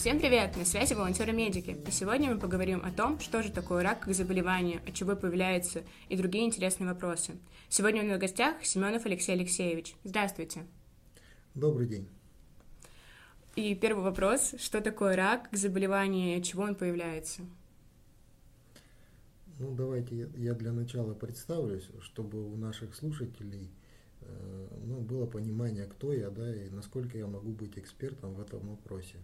[0.00, 0.56] Всем привет!
[0.56, 1.76] На связи волонтеры-медики.
[1.86, 5.82] И сегодня мы поговорим о том, что же такое рак как заболевание, от чего появляется
[6.08, 7.32] и другие интересные вопросы.
[7.68, 9.94] Сегодня у нас в гостях Семенов Алексей Алексеевич.
[10.02, 10.64] Здравствуйте.
[11.54, 12.08] Добрый день.
[13.56, 14.54] И первый вопрос.
[14.56, 17.42] Что такое рак, как заболевание, от чего он появляется?
[19.58, 23.70] Ну, давайте я для начала представлюсь, чтобы у наших слушателей
[24.22, 28.66] э, ну, было понимание, кто я, да, и насколько я могу быть экспертом в этом
[28.66, 29.18] вопросе.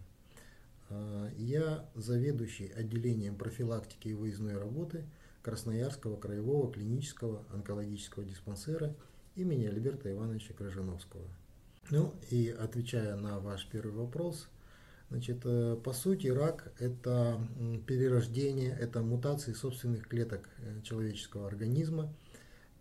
[0.89, 5.05] А, я заведующий отделением профилактики и выездной работы
[5.43, 8.95] Красноярского краевого клинического онкологического диспансера
[9.37, 11.25] имени Альберта Ивановича Крыжановского.
[11.91, 14.49] Ну и отвечая на ваш первый вопрос,
[15.11, 17.41] значит, э, по сути рак– это
[17.87, 22.13] перерождение, это мутации собственных клеток э, человеческого организма,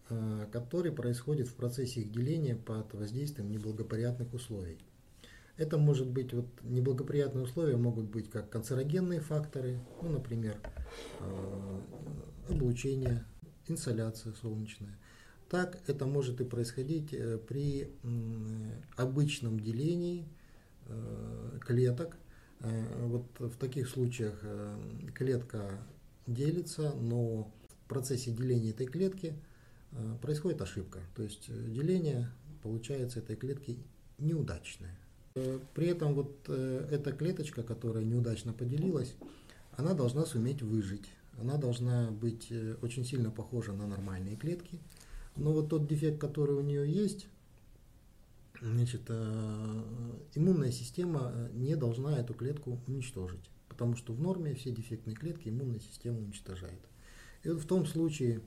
[0.10, 4.80] э, который происходит в процессе их деления под воздействием неблагоприятных условий.
[5.58, 10.58] Это может быть вот неблагоприятные условия могут быть как канцерогенные факторы, ну, например,
[11.22, 11.82] э,
[12.50, 13.24] облучение,
[13.68, 14.98] инсоляция солнечная.
[15.50, 17.90] Так это может и происходить э, при
[18.98, 20.28] обычном делении
[20.88, 22.18] э, клеток.
[22.60, 24.42] Вот в таких случаях
[25.14, 25.86] клетка
[26.26, 29.36] делится, но в процессе деления этой клетки
[30.22, 31.00] происходит ошибка.
[31.16, 32.32] То есть деление
[32.64, 33.78] получается этой клетки
[34.18, 34.98] неудачное.
[35.74, 39.14] При этом вот э, эта клеточка, которая неудачно поделилась,
[39.74, 41.10] она должна суметь выжить.
[41.38, 44.80] Она должна быть э, очень сильно похожа на нормальные клетки.
[45.36, 47.28] Но вот тот дефект, который у нее есть,
[48.62, 49.82] значит, э,
[50.36, 53.50] иммунная система не должна эту клетку уничтожить.
[53.68, 56.80] Потому что в норме все дефектные клетки иммунная система уничтожает.
[57.44, 58.40] И вот в том случае,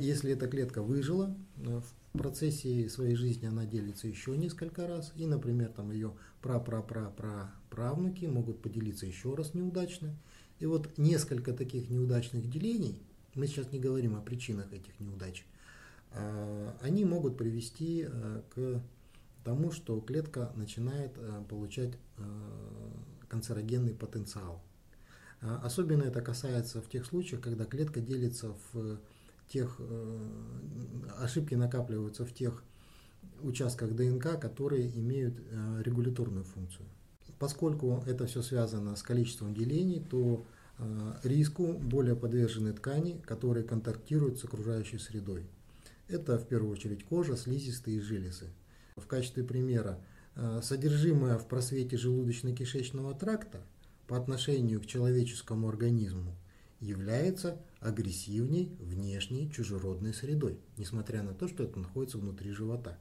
[0.00, 5.26] если эта клетка выжила, в в процессе своей жизни она делится еще несколько раз, и,
[5.26, 10.16] например, там ее пра-пра-пра-пра-правнуки могут поделиться еще раз неудачно.
[10.58, 13.02] И вот несколько таких неудачных делений,
[13.34, 15.44] мы сейчас не говорим о причинах этих неудач,
[16.12, 18.82] а, они могут привести а, к
[19.44, 21.92] тому, что клетка начинает а, получать
[23.28, 24.62] канцерогенный потенциал.
[25.40, 28.98] Особенно это касается в тех случаях, когда клетка делится в
[29.48, 30.18] тех, э,
[31.18, 32.62] ошибки накапливаются в тех
[33.42, 36.86] участках ДНК, которые имеют э, регуляторную функцию.
[37.38, 40.44] Поскольку это все связано с количеством делений, то
[40.78, 45.46] э, риску более подвержены ткани, которые контактируют с окружающей средой.
[46.08, 48.46] Это в первую очередь кожа, слизистые железы.
[48.96, 50.00] В качестве примера,
[50.62, 53.60] содержимое в просвете желудочно-кишечного тракта
[54.06, 56.34] по отношению к человеческому организму
[56.80, 62.98] является агрессивней внешней чужеродной средой, несмотря на то, что это находится внутри живота.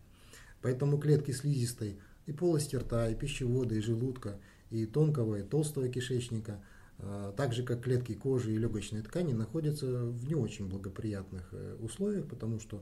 [0.61, 4.39] Поэтому клетки слизистой и полости рта, и пищевода, и желудка,
[4.69, 6.61] и тонкого, и толстого кишечника,
[6.99, 11.77] а, так же как клетки кожи и легочной ткани, находятся в не очень благоприятных э,
[11.79, 12.81] условиях, потому что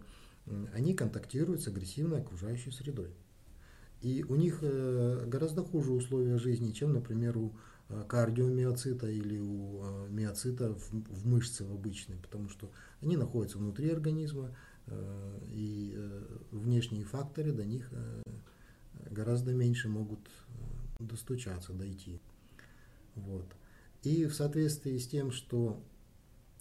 [0.73, 3.09] они контактируют с агрессивной окружающей средой.
[4.01, 7.53] И у них э, гораздо хуже условия жизни, чем, например, у
[8.07, 13.91] кардиомиоцита или у э, миоцита в, в мышце в обычной, потому что они находятся внутри
[13.91, 14.55] организма,
[14.87, 15.97] э, и
[16.51, 17.89] внешние факторы до них
[19.11, 20.19] гораздо меньше могут
[20.99, 22.19] достучаться, дойти.
[23.13, 23.45] Вот.
[24.03, 25.83] И в соответствии с тем, что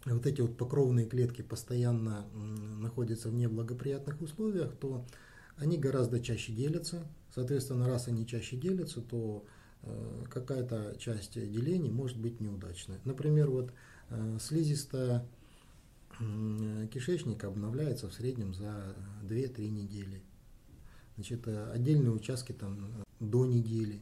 [0.05, 5.07] вот эти вот покровные клетки постоянно находятся в неблагоприятных условиях, то
[5.57, 7.07] они гораздо чаще делятся.
[7.35, 9.64] Соответственно, раз они чаще делятся, то Э,
[10.31, 13.01] какая-то часть делений может быть неудачная.
[13.05, 13.73] Например, вот
[14.11, 15.27] э, слизистая
[16.93, 20.23] кишечника обновляется в среднем за 2-3 недели.
[21.17, 24.01] Значит, э, отдельные участки там до недели.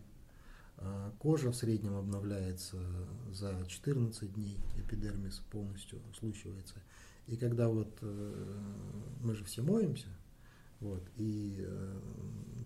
[1.21, 2.77] Кожа в среднем обновляется
[3.31, 6.75] за 14 дней, эпидермис полностью случивается.
[7.29, 10.09] И когда вот мы же все моемся,
[10.83, 11.03] вот.
[11.17, 12.01] И э,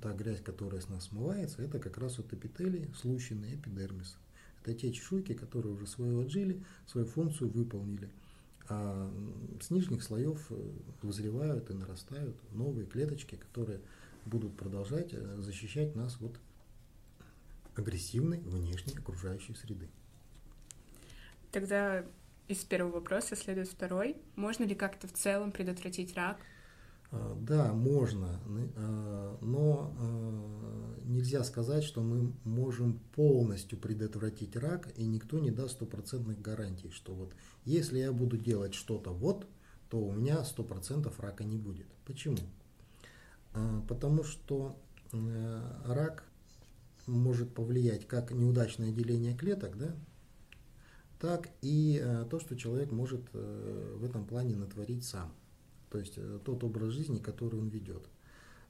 [0.03, 4.17] та грязь, которая с нас смывается, это как раз вот эпителий, слущенный эпидермис.
[4.63, 8.09] Это те чешуйки, которые уже свою отжили, свою функцию выполнили.
[8.69, 9.13] А
[9.61, 10.55] с нижних слоев э,
[11.03, 13.81] вызревают и нарастают новые клеточки, которые
[14.25, 16.41] будут продолжать э, защищать нас от
[17.77, 19.89] агрессивной внешней окружающей среды.
[21.53, 22.03] Тогда
[22.49, 24.17] из первого вопроса следует второй.
[24.37, 26.39] Можно ли как-то в целом предотвратить рак?
[27.11, 28.41] А, да, можно,
[28.77, 35.75] а, но а, нельзя сказать, что мы можем полностью предотвратить рак, и никто не даст
[35.75, 37.33] стопроцентных гарантий, что вот
[37.65, 39.47] если я буду делать что-то вот,
[39.89, 41.87] то у меня сто процентов рака не будет.
[42.05, 42.39] Почему?
[43.89, 44.77] Потому что
[45.85, 46.25] рак
[47.07, 49.95] может повлиять как неудачное деление клеток, да,
[51.21, 55.33] так и э, то, что человек может э, в этом плане натворить сам.
[55.91, 58.09] То есть э, тот образ жизни, который он ведет.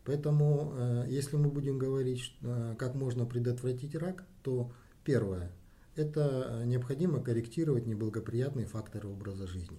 [0.04, 4.70] Поэтому, э, если мы будем говорить, э, как можно предотвратить рак, то
[5.04, 5.50] первое–
[5.96, 9.78] это необходимо корректировать неблагоприятные факторы образа жизни.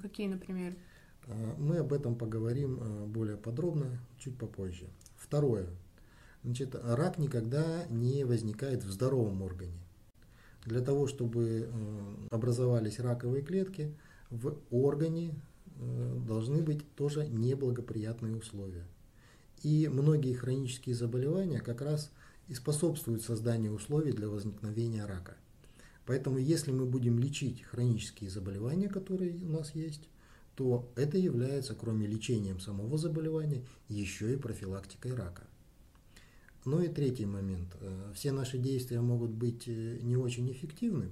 [0.00, 0.74] Какие, например?
[1.58, 2.80] Мы об этом поговорим
[3.12, 4.86] более подробно чуть попозже.
[5.16, 5.66] Второе.
[6.42, 9.78] Значит, рак никогда не возникает в здоровом органе.
[10.64, 11.68] Для того, чтобы
[12.30, 13.94] образовались раковые клетки,
[14.30, 15.34] в органе
[16.26, 18.86] должны быть тоже неблагоприятные условия.
[19.62, 22.10] И многие хронические заболевания как раз
[22.48, 25.36] и способствуют созданию условий для возникновения рака.
[26.06, 30.08] Поэтому если мы будем лечить хронические заболевания, которые у нас есть,
[30.56, 35.44] то это является, кроме лечением самого заболевания, еще и профилактикой рака.
[36.64, 37.76] Ну и третий момент.
[37.80, 41.10] Э, все наши действия могут быть э, не очень эффективны,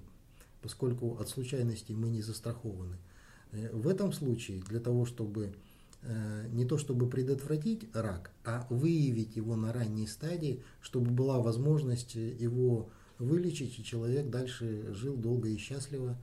[0.61, 2.99] поскольку от случайностей мы не застрахованы.
[3.53, 5.55] Э, в этом случае для того, чтобы
[6.53, 12.91] не то чтобы предотвратить рак, а выявить его на ранней стадии, чтобы была возможность его
[13.19, 16.17] вылечить, и человек дальше жил долго и счастливо.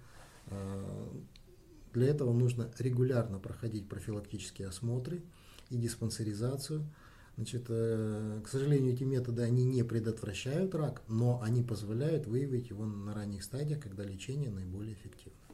[1.94, 5.22] Для этого нужно регулярно проходить профилактические осмотры
[5.70, 6.90] и диспансеризацию–
[7.36, 12.86] Значит, э, к сожалению, эти методы, они не предотвращают рак, но они позволяют выявить его
[12.86, 15.45] на ранних стадиях, когда лечение наиболее эффективно.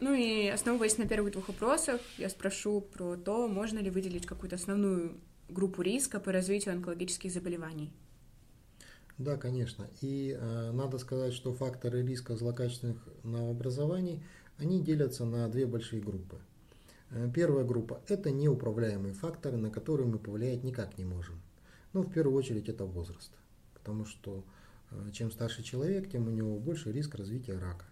[0.00, 4.56] Ну и основываясь на первых двух вопросах, я спрошу про то, можно ли выделить какую-то
[4.56, 5.16] основную
[5.48, 7.90] группу риска по развитию онкологических заболеваний.
[9.18, 9.88] Да, конечно.
[10.02, 14.22] И э, надо сказать, что факторы риска злокачественных новообразований,
[14.58, 16.38] они делятся на две большие группы.
[17.10, 21.40] Э, первая группа– это неуправляемые факторы, на которые мы повлиять никак не можем.
[21.94, 23.32] Ну, в первую очередь, это возраст,
[23.72, 24.44] потому что
[24.90, 27.86] э, чем старше человек, тем у него больше риск развития рака.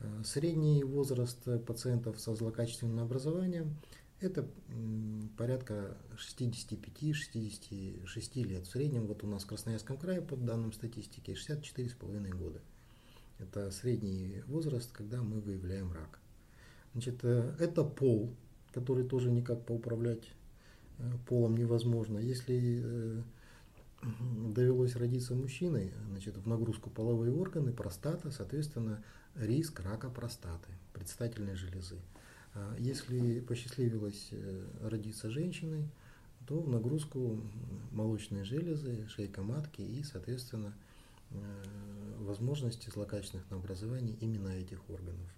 [0.00, 3.76] Э, средний возраст пациентов со злокачественным образованием–
[4.20, 4.48] это
[5.36, 8.66] порядка 65-66 лет.
[8.66, 12.62] В среднем вот у нас в Красноярском крае, по данным статистики, 64,5 года.
[13.38, 16.18] Это средний возраст, когда мы выявляем рак.
[16.94, 18.34] Значит, это пол,
[18.72, 20.32] который тоже никак поуправлять
[20.98, 22.18] э, полом невозможно.
[22.18, 23.22] Если э,
[24.48, 29.04] довелось родиться мужчиной, значит, в нагрузку половые органы, простата, соответственно,
[29.38, 31.98] риск рака простаты, предстательной железы.
[32.54, 35.88] А если посчастливилось э, родиться женщиной,
[36.46, 37.40] то в нагрузку
[37.90, 40.72] молочные железы, шейка матки и, соответственно,
[42.18, 45.28] возможности злокачественных образований именно этих органов.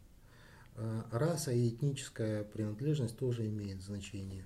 [0.77, 4.45] А, раса и этническая принадлежность тоже имеет значение.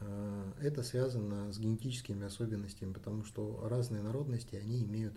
[0.00, 5.14] А, это связано с генетическими особенностями, потому что разные народности, они имеют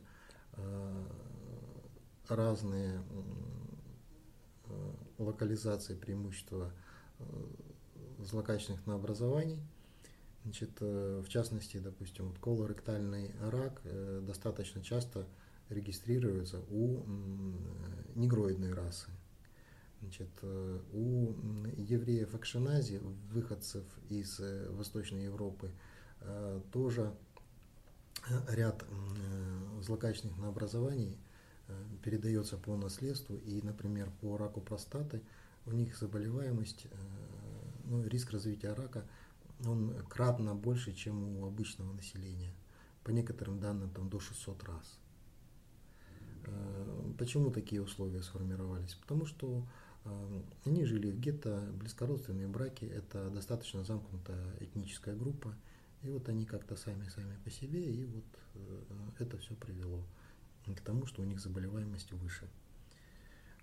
[2.28, 3.02] разные
[5.20, 6.72] локализации преимущества
[8.20, 9.60] злокачественных новообразований.
[10.44, 15.28] Значит, э, в частности, допустим, колоректальный рак э, достаточно часто
[15.70, 17.04] регистрируется у
[18.16, 19.10] негроидной расы.
[20.02, 21.34] Значит, э, у
[21.76, 23.02] евреев Акшенази,
[23.32, 25.72] выходцев из э, Восточной Европы,
[26.22, 27.14] э, тоже
[28.50, 28.84] ряд
[29.82, 31.18] злокачественных наобразований
[32.04, 35.22] передается по наследству, и, например, по раку простаты
[35.66, 36.88] у них заболеваемость,
[37.86, 39.06] ну, риск развития рака,
[39.66, 42.54] он кратно больше, чем у обычного населения.
[43.04, 45.00] По некоторым данным, там до 600 раз.
[47.18, 48.96] Почему такие условия сформировались?
[48.96, 49.68] Потому что
[50.66, 55.54] они жили в гетто, близкородственные браки, это достаточно замкнутая этническая группа,
[56.02, 58.24] и вот они как-то сами-сами по себе, и вот
[58.56, 58.82] э,
[59.20, 60.02] это все привело
[60.76, 62.48] к тому, что у них заболеваемость выше.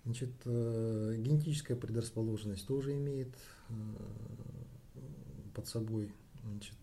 [0.05, 3.35] Значит, э, генетическая предрасположенность тоже имеет
[3.69, 3.73] э,
[5.53, 6.77] под собой значит,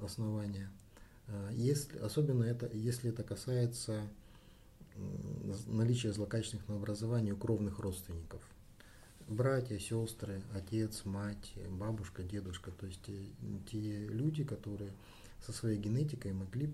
[0.00, 0.70] основания.
[1.52, 4.08] Если, особенно это, если это касается
[5.66, 8.42] наличие злокачественных новообразований у кровных родственников.
[9.28, 13.02] Братья, сестры, отец, мать, бабушка, дедушка, то есть
[13.70, 14.92] те люди, которые
[15.44, 16.72] со своей генетикой могли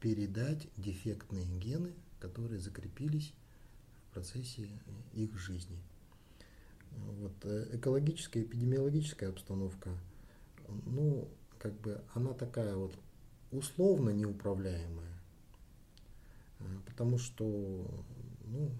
[0.00, 3.32] передать дефектные гены, которые закрепились
[4.08, 4.68] в процессе
[5.12, 5.78] их жизни.
[6.90, 9.90] Вот, э, экологическая, эпидемиологическая обстановка,
[10.86, 12.94] ну, как бы она такая вот
[13.50, 15.20] условно неуправляемая.
[16.60, 18.04] Э, потому что
[18.46, 18.70] ну,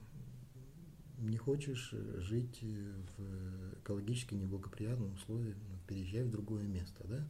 [1.18, 5.54] не хочешь жить в экологически неблагоприятном условии,
[5.86, 7.26] переезжай в другое место, да?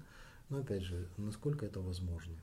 [0.48, 2.34] Но опять же, насколько это возможно?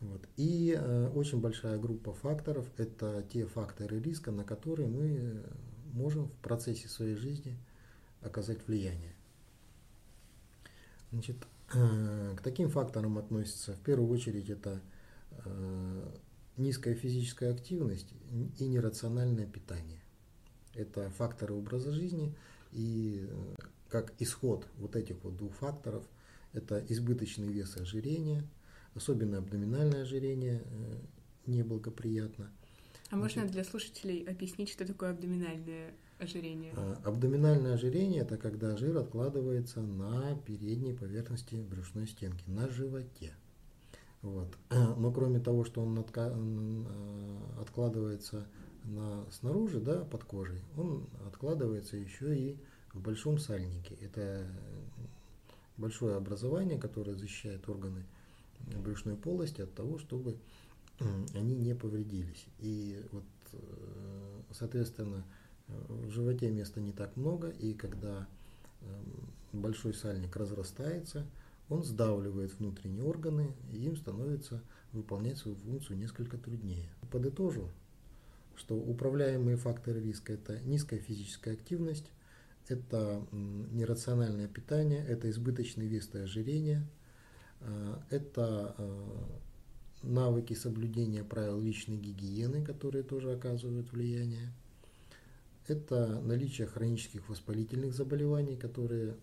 [0.00, 0.28] Вот.
[0.36, 5.42] И э, очень большая группа факторов– это те факторы риска, на которые мы
[5.92, 7.56] можем в процессе своей жизни
[8.20, 9.14] оказать влияние.
[11.10, 11.36] Значит,
[11.74, 14.80] э, к таким факторам относятся в первую очередь это
[15.44, 16.16] э,
[16.56, 18.12] низкая физическая активность
[18.58, 20.00] и нерациональное питание.
[20.74, 22.36] Это факторы образа жизни,
[22.72, 23.54] и э,
[23.88, 26.04] как исход вот этих вот двух факторов–
[26.52, 28.44] это избыточный вес и ожирение,
[28.98, 30.62] особенно абдоминальное ожирение
[31.46, 32.50] неблагоприятно.
[33.10, 36.74] А можно для слушателей объяснить, что такое абдоминальное ожирение?
[36.76, 43.34] А, абдоминальное ожирение– это когда жир откладывается на передней поверхности брюшной стенки, на животе.
[44.20, 44.54] Вот.
[44.70, 48.46] Но кроме того, что он а, откладывается
[48.84, 52.58] на, снаружи, да, под кожей, он откладывается еще и
[52.92, 53.94] в большом сальнике.
[54.02, 54.46] Это
[55.78, 58.04] большое образование, которое защищает органы
[58.82, 60.36] брюшной полости от того, чтобы
[61.34, 62.46] они не повредились.
[62.58, 65.24] И вот, э, соответственно,
[65.68, 68.26] в животе места не так много, и когда
[68.80, 71.26] эм, большой сальник разрастается,
[71.68, 74.62] он сдавливает внутренние органы, и им становится
[74.92, 76.88] выполнять свою функцию несколько труднее.
[77.10, 77.68] Подытожу,
[78.56, 82.10] что управляемые факторы риска– это низкая физическая активность,
[82.68, 86.97] это нерациональное питание, это избыточный вес и ожирение, э,
[88.10, 89.22] это э,
[90.02, 94.52] навыки соблюдения правил личной гигиены, которые тоже оказывают влияние–
[95.68, 99.14] это наличие хронических воспалительных заболеваний, которые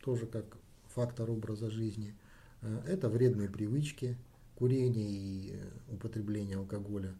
[0.00, 0.56] тоже как
[0.86, 2.14] фактор образа жизни.
[2.62, 4.16] Э, это вредные привычки,
[4.56, 7.14] курение и э, употребление алкоголя.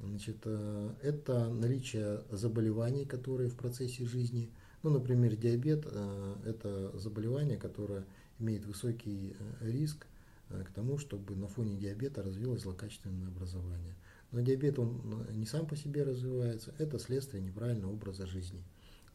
[0.00, 4.50] Значит, э, это наличие заболеваний, которые в процессе жизни,
[4.82, 5.86] ну, например, диабет–
[6.46, 8.04] это заболевание, которое
[8.38, 10.06] имеет высокий риск
[10.48, 13.96] к тому, чтобы на фоне диабета развилось злокачественное образование.
[14.32, 18.62] Но диабет, он э, не сам по себе развивается, это следствие неправильного образа жизни,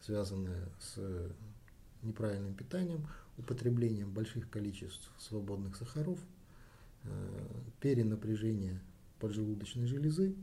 [0.00, 0.98] связанное с
[2.02, 3.06] неправильным питанием,
[3.38, 6.18] употреблением больших количеств свободных сахаров,
[7.04, 7.46] э,
[7.80, 8.80] перенапряжение
[9.20, 10.34] поджелудочной железы,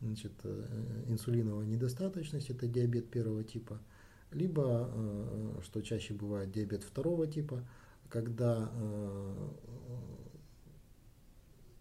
[0.00, 3.80] значит, э, инсулиновая недостаточность, это диабет первого типа,
[4.30, 7.64] либо, что чаще бывает, диабет второго типа,
[8.10, 8.70] когда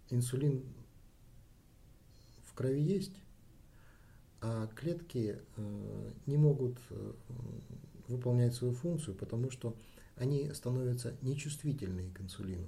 [0.09, 0.63] инсулин
[2.59, 3.13] крови есть,
[4.41, 7.13] а клетки э, не могут э,
[8.09, 9.77] выполнять свою функцию, потому что
[10.17, 12.67] они становятся нечувствительны к инсулину.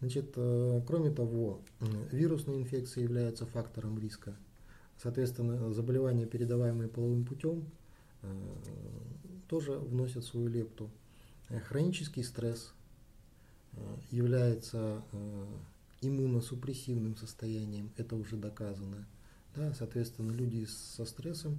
[0.00, 1.60] Значит, э, кроме того,
[2.10, 4.34] вирусные инфекции являются фактором риска.
[4.96, 7.64] Соответственно, заболевания, передаваемые половым путем,
[9.48, 10.90] тоже вносят свою лепту.
[11.68, 12.72] Хронический стресс
[14.10, 15.02] является
[16.00, 19.06] иммуносупрессивным состоянием, это уже доказано.
[19.56, 21.58] Да, соответственно, люди со стрессом,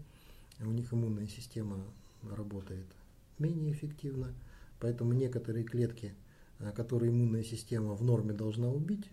[0.60, 1.84] у них иммунная система
[2.22, 2.86] работает
[3.39, 4.34] менее эффективно,
[4.79, 6.13] поэтому некоторые клетки,
[6.60, 9.10] э, которые иммунная система в норме должна убить,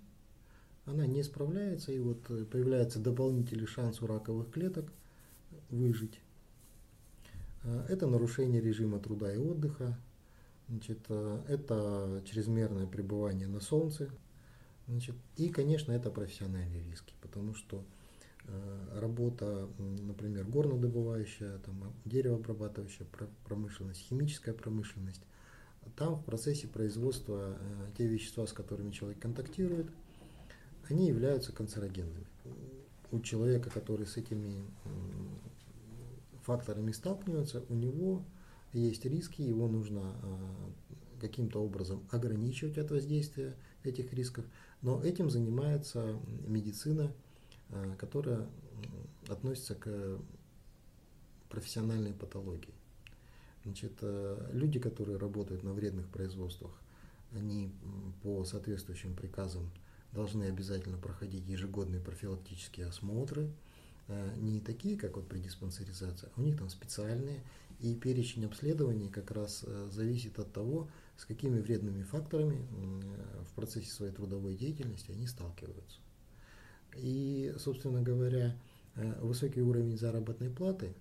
[0.84, 4.92] она не справляется, и вот э, появляется дополнительный шанс у раковых клеток
[5.70, 6.20] выжить.
[7.66, 9.98] Э, это нарушение режима труда и отдыха,
[10.68, 14.10] значит, это чрезмерное пребывание на солнце,
[14.88, 17.84] Значит, и, конечно, это профессиональные риски, потому что
[18.44, 23.06] э, работа, например, горнодобывающая, там, деревообрабатывающая
[23.44, 25.22] промышленность, химическая промышленность,
[25.96, 29.88] там в процессе производства э, те вещества, с которыми человек контактирует,
[30.88, 32.26] они являются канцерогенными.
[33.10, 34.88] У человека, который с этими э,
[36.46, 38.24] факторами сталкивается, у него
[38.72, 44.44] есть риски, его нужно э, каким-то образом ограничивать от воздействия этих рисков.
[44.82, 47.12] Но этим занимается медицина,
[47.70, 48.46] э, которая
[49.28, 50.18] относится к
[51.48, 52.74] профессиональной патологии.
[53.64, 56.70] Значит, э, люди, которые работают на вредных производствах,
[57.32, 57.72] они
[58.22, 59.68] по соответствующим приказам
[60.12, 63.50] должны обязательно проходить ежегодные профилактические осмотры,
[64.36, 67.42] не такие, как вот при диспансеризации, а у них там специальные,
[67.80, 72.66] и перечень обследований как раз зависит от того, с какими вредными факторами
[73.50, 75.98] в процессе своей трудовой деятельности они сталкиваются.
[76.96, 78.56] И, собственно говоря,
[78.94, 80.94] э, высокий уровень заработной платы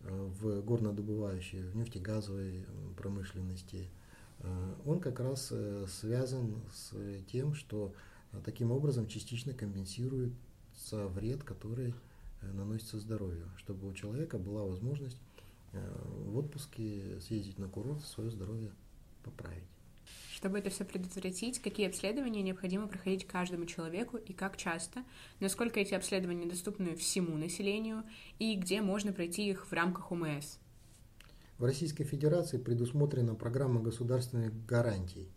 [0.00, 3.88] э, в горнодобывающей, в нефтегазовой промышленности,
[4.40, 5.52] э, он как раз
[5.88, 6.94] связан с
[7.30, 7.94] тем, что
[8.44, 11.94] таким образом частично компенсируется вред, который
[12.52, 15.18] наносится здоровью, чтобы у человека была возможность
[15.72, 18.72] в отпуске съездить на курорт, свое здоровье
[19.22, 19.64] поправить.
[20.32, 25.04] Чтобы это все предотвратить, какие обследования необходимо проходить каждому человеку и как часто,
[25.40, 28.04] насколько эти обследования доступны всему населению
[28.38, 30.58] и где можно пройти их в рамках ОМС?
[31.58, 35.28] В Российской Федерации предусмотрена программа государственных гарантий,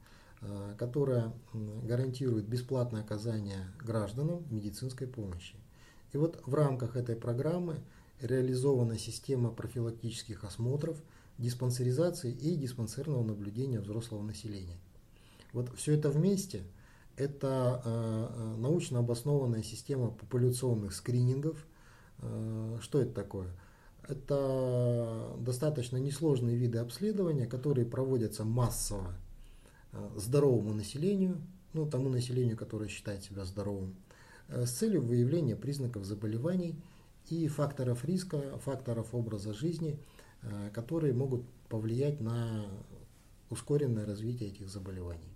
[0.41, 5.55] э, которая гарантирует бесплатное оказание гражданам медицинской помощи.
[6.13, 7.79] И вот в рамках этой программы
[8.21, 10.97] реализована система профилактических осмотров,
[11.37, 14.77] диспансеризации и диспансерного наблюдения взрослого населения.
[15.53, 16.63] Вот все это вместе–
[17.15, 21.65] это э, научно обоснованная система популяционных скринингов.
[22.19, 23.49] Э, что это такое?
[24.07, 29.13] Это достаточно несложные виды обследования, которые проводятся массово
[29.91, 31.41] э, здоровому населению,
[31.73, 34.06] ну, тому населению, которое считает себя здоровым, Э,
[34.49, 36.75] с целью выявления признаков заболеваний
[37.29, 39.99] и факторов риска, факторов образа жизни,
[40.41, 42.65] э, которые могут повлиять на
[43.49, 45.29] ускоренное развитие этих заболеваний.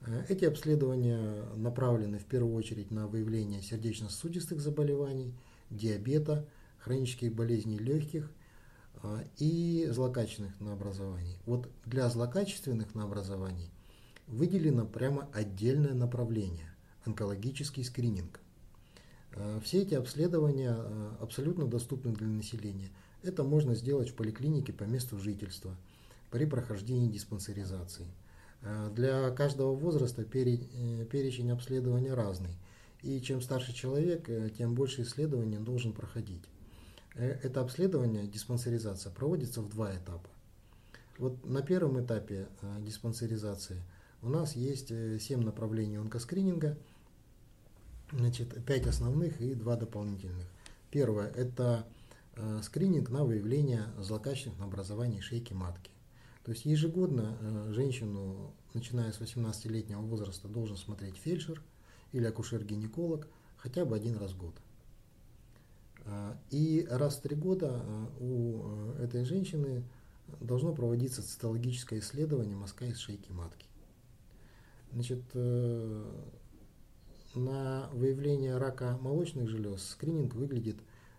[0.00, 5.34] Э, эти обследования направлены в первую очередь на выявление сердечно-сосудистых заболеваний,
[5.70, 6.46] диабета,
[6.78, 8.30] хронических болезней легких
[9.38, 11.36] и злокачественных наобразований.
[11.44, 13.70] Вот для злокачественных наобразований
[14.26, 16.71] выделено прямо отдельное направление
[17.04, 18.40] онкологический скрининг.
[19.34, 22.90] Э, все эти обследования э, абсолютно доступны для населения.
[23.22, 25.76] Это можно сделать в поликлинике по месту жительства
[26.30, 28.06] при прохождении диспансеризации.
[28.62, 32.56] Э, для каждого возраста перечень обследования разный.
[33.02, 36.44] И чем старше человек, тем больше исследований должен проходить.
[37.14, 40.30] Это обследование, диспансеризация, проводится в два этапа.
[41.18, 42.46] Вот на первом этапе
[42.78, 43.82] диспансеризации
[44.22, 46.78] у нас есть 7 направлений онкоскрининга–
[48.12, 50.46] Значит, пять основных и два дополнительных.
[50.90, 51.86] Первое– это
[52.36, 55.90] э, скрининг на выявление злокачественных образований шейки матки.
[56.44, 61.62] То есть ежегодно э, женщину, начиная с 18-летнего возраста, должен смотреть фельдшер
[62.12, 64.54] или акушер-гинеколог хотя бы один раз в год.
[66.04, 67.82] Э, и раз в три года
[68.20, 69.84] у этой женщины
[70.38, 73.66] должно проводиться цитологическое исследование мазка из шейки матки.
[74.92, 75.22] Значит,
[77.34, 80.76] на выявление рака молочных желез скрининг выглядит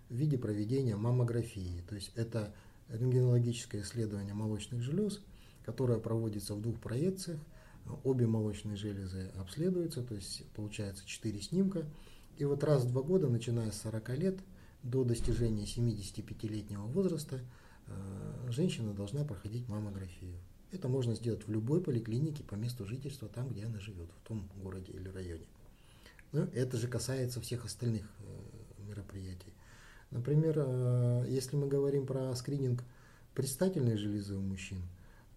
[0.09, 1.83] в виде проведения маммографии.
[1.89, 2.53] То есть это
[2.89, 5.21] рентгенологическое исследование молочных желез,
[5.65, 7.39] которое проводится в двух проекциях.
[8.03, 11.85] Обе молочные железы обследуются, то есть получается 4 снимка.
[12.37, 14.39] И вот раз в два года, начиная с 40 лет
[14.83, 17.41] до достижения 75-летнего возраста,
[17.87, 20.35] э, женщина должна проходить маммографию.
[20.71, 24.49] Это можно сделать в любой поликлинике по месту жительства, там, где она живет, в том
[24.55, 25.45] городе или районе.
[26.33, 29.53] Ну, это же касается всех остальных э, мероприятий.
[30.09, 32.83] Например, э, если мы говорим про скрининг
[33.35, 34.81] предстательной железы у мужчин,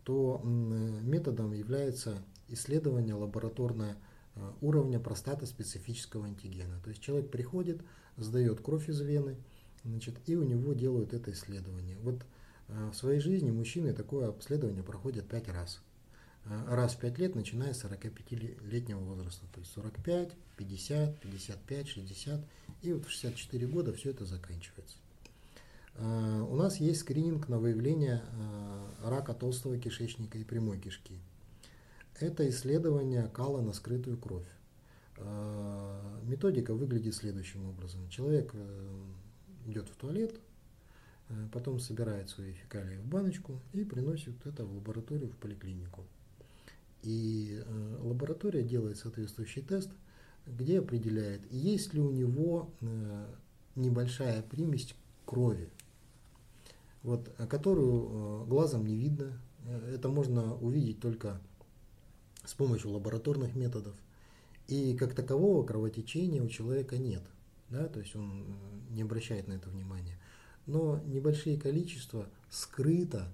[0.04, 3.96] то методом является исследование лабораторное
[4.37, 6.80] э, уровня простаты специфического антигена.
[6.82, 7.82] То есть человек приходит,
[8.16, 9.37] сдает кровь из вены,
[9.85, 11.98] значит, и у него делают это исследование.
[11.98, 12.24] Вот
[12.68, 15.80] в своей жизни мужчины такое обследование проходят пять раз.
[16.48, 19.46] Раз в пять лет, начиная с 45-летнего возраста.
[19.52, 22.40] То есть 45, 50, 55, 60,
[22.82, 24.96] и вот в 64 года все это заканчивается.
[25.96, 31.18] А, у нас есть скрининг на выявление а, рака толстого кишечника и прямой кишки.
[32.20, 34.46] Это исследование кала на скрытую кровь.
[36.22, 38.06] Методика выглядит следующим образом.
[38.11, 39.04] Человек э,
[39.66, 40.38] идет в туалет,
[41.28, 46.04] э, потом собирает свои фекалии в баночку и приносит это в лабораторию, в поликлинику.
[47.07, 49.90] И э, лаборатория делает соответствующий тест–
[50.47, 53.27] где определяет, есть ли у него э,
[53.75, 55.71] небольшая примесь крови,
[57.03, 59.40] вот, которую э, глазом не видно.
[59.92, 61.40] Это можно увидеть только
[62.45, 63.97] с помощью лабораторных методов.
[64.69, 67.23] И как такового кровотечения у человека нет.
[67.69, 68.45] Да, то есть он
[68.90, 70.16] не обращает на это внимания.
[70.66, 73.33] Но небольшие количества скрыто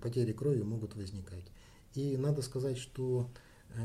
[0.00, 1.44] потери крови могут возникать.
[1.94, 3.28] И надо сказать, что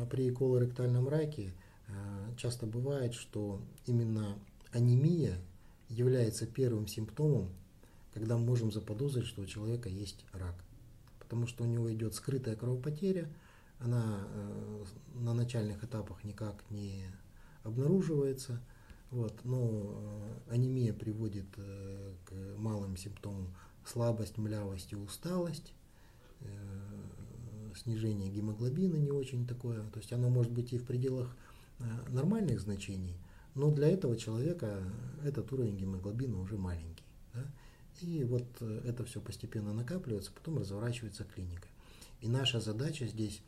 [0.09, 1.53] при колоректальном раке
[1.93, 4.37] Э, часто бывает, что именно
[4.71, 5.37] анемия
[5.89, 7.49] является первым симптомом,
[8.13, 10.55] когда мы можем заподозрить, что у человека есть рак.
[11.19, 13.29] Потому что у него идет скрытая кровопотеря,
[13.79, 14.83] она э,
[15.15, 17.05] на начальных этапах никак не
[17.63, 18.61] обнаруживается,
[19.11, 23.53] вот, но э, анемия приводит к малым симптомам
[23.85, 25.73] слабость, млявость и усталость,
[27.77, 31.35] снижение гемоглобина не очень такое, то есть оно может быть и в пределах
[31.79, 33.17] Э, нормальных значений,
[33.55, 34.83] но для этого человека
[35.23, 37.03] этот уровень гемоглобина уже маленький.
[37.33, 37.45] Да?
[38.01, 41.67] И вот э, это все постепенно накапливается, потом разворачивается клиника.
[42.21, 43.41] И наша задача здесь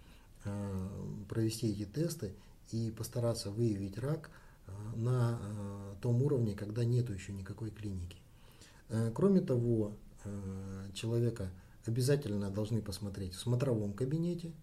[1.27, 2.35] провести эти тесты
[2.69, 4.29] и постараться выявить рак
[4.95, 5.39] на
[6.01, 8.19] том уровне, когда нету еще никакой клиники.
[9.15, 9.97] Кроме того,
[10.93, 11.49] человека
[11.87, 14.53] обязательно должны посмотреть в смотровом кабинете,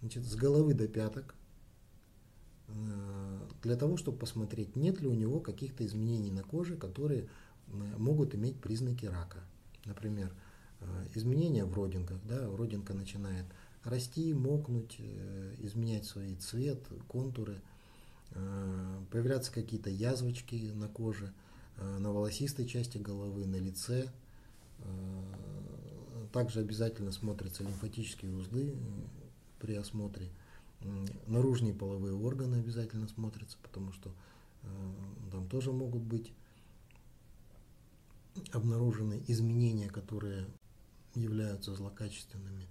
[0.00, 1.34] значит, с головы до пяток,
[2.68, 7.28] э, для того, чтобы посмотреть, нет ли у него каких-то изменений на коже, которые э,
[7.98, 9.38] могут иметь признаки рака.
[9.84, 10.32] Например,
[10.80, 13.46] э, изменения в родинках, да, родинка начинает
[13.84, 15.00] расти, мокнуть,
[15.58, 17.62] изменять свой цвет, контуры,
[19.12, 21.32] появляться какие-то язвочки на коже,
[21.76, 24.10] на волосистой части головы, на лице,
[26.36, 28.76] также обязательно смотрятся лимфатические узлы
[29.58, 30.28] при осмотре.
[31.26, 34.12] Наружные половые органы обязательно смотрятся, потому что
[34.62, 34.66] э,
[35.32, 36.30] там тоже могут быть
[38.52, 40.46] обнаружены изменения, которые
[41.14, 42.68] являются злокачественными.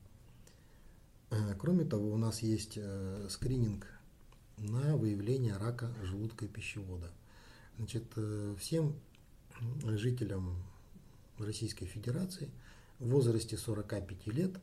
[1.31, 3.87] Э, кроме того, у нас есть э, скрининг
[4.59, 7.09] на выявление рака желудка и пищевода.
[7.77, 8.13] Значит,
[8.59, 8.93] всем
[9.85, 10.55] жителям
[11.39, 12.51] Российской Федерации–
[12.99, 14.59] в возрасте 45 лет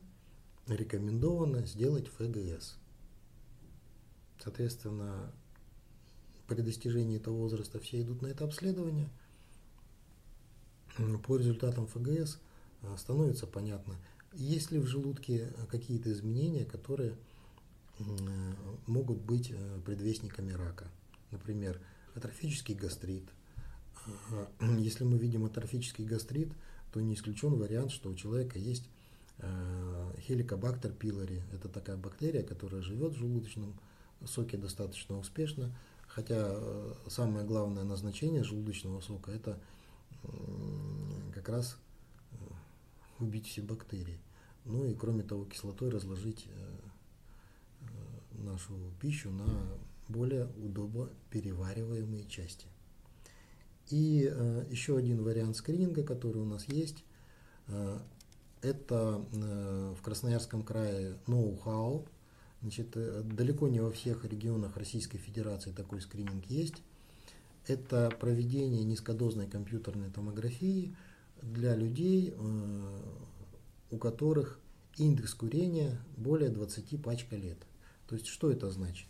[0.67, 2.77] рекомендовано сделать ФГС.
[4.39, 5.31] Соответственно,
[6.47, 9.09] при достижении этого возраста все идут на это обследование.
[11.25, 12.39] По результатам ФГС
[12.83, 13.95] а, становится понятно,
[14.33, 17.15] есть ли в желудке какие-то изменения, которые
[18.87, 20.87] могут быть э, предвестниками рака.
[21.31, 21.79] Например,
[22.15, 23.23] атрофический гастрит.
[24.31, 26.51] А, если мы видим атрофический гастрит,
[26.93, 28.87] то не исключен вариант, что у человека есть
[30.19, 31.41] хеликобактер пилори.
[31.51, 33.73] Это такая бактерия, которая живет в желудочном
[34.25, 35.75] соке достаточно успешно,
[36.07, 39.59] хотя э, самое главное назначение желудочного сока– это
[41.33, 41.77] как раз
[42.31, 42.35] э,
[43.19, 44.19] убить все бактерии.
[44.65, 46.77] Ну и кроме того, кислотой разложить э,
[48.43, 49.45] нашу пищу на
[50.07, 52.67] более удобно перевариваемые части.
[53.89, 57.03] И э, еще один вариант скрининга, который у нас есть,
[57.67, 57.99] э,
[58.61, 62.07] это э, в Красноярском крае ноу-хау.
[62.61, 62.91] Значит,
[63.35, 66.81] далеко не во всех регионах Российской Федерации такой скрининг есть.
[67.67, 70.95] Это проведение низкодозной компьютерной томографии
[71.41, 72.33] для людей,
[73.91, 74.61] у которых
[74.97, 77.57] индекс курения более 20 пачка лет.
[78.07, 79.07] То есть что это значит?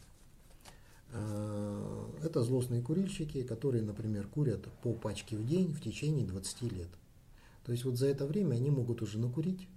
[1.14, 6.90] Э, это злостные курильщики, которые, например, курят по пачке в день в течение 20 лет.
[7.66, 9.68] То есть вот за это время они могут уже накурить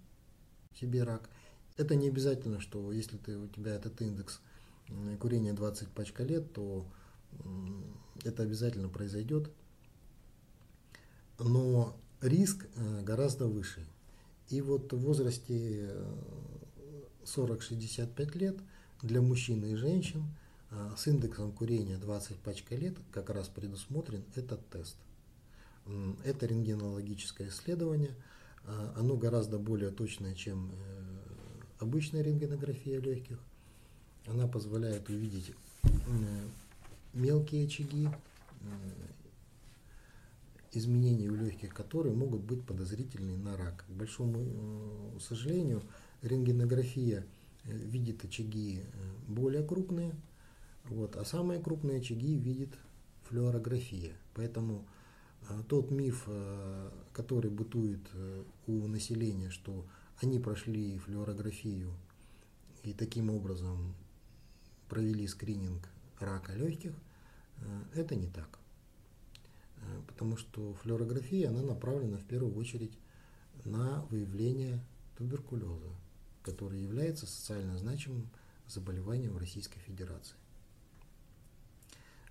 [0.81, 1.29] себе рак.
[1.77, 4.40] Это не обязательно, что если ты, у тебя этот индекс
[5.20, 6.87] курения 20 пачка лет, то
[8.25, 9.51] это обязательно произойдет.
[11.38, 13.85] Но риск э, гораздо выше.
[14.49, 15.90] И вот в возрасте
[17.25, 18.57] 40-65 э, лет
[19.03, 20.25] для мужчин и женщин–
[20.96, 24.96] с индексом курения 20 пачка лет как раз предусмотрен этот тест.
[26.24, 28.14] Это рентгенологическое исследование,
[28.64, 31.16] а, оно гораздо более точное, чем э,
[31.79, 33.38] обычная рентгенография легких.
[34.26, 35.52] Она позволяет увидеть
[37.14, 38.09] мелкие очаги,
[40.72, 43.85] изменения у легких, которые могут быть подозрительны на рак.
[43.87, 44.44] К большому
[45.16, 45.83] э, сожалению,
[46.22, 47.24] рентгенография
[47.64, 48.83] э, видит очаги
[49.29, 50.12] более крупные,
[50.88, 51.16] вот.
[51.16, 52.75] А самые крупные очаги видит
[53.25, 54.14] флюорография.
[54.35, 54.87] Поэтому
[55.49, 59.85] э, тот миф, э, который бытует э, у населения, что
[60.20, 61.92] они прошли флюорографию
[62.83, 63.94] и таким образом
[64.88, 65.88] провели скрининг
[66.20, 66.92] рака легких,
[67.59, 68.59] э, это не так.
[69.79, 72.96] Э, потому что флюорография, она направлена в первую очередь
[73.64, 74.81] на выявление
[75.18, 75.90] туберкулеза,
[76.42, 78.29] который является социально значимым
[78.68, 80.37] заболеванием в Российской Федерации.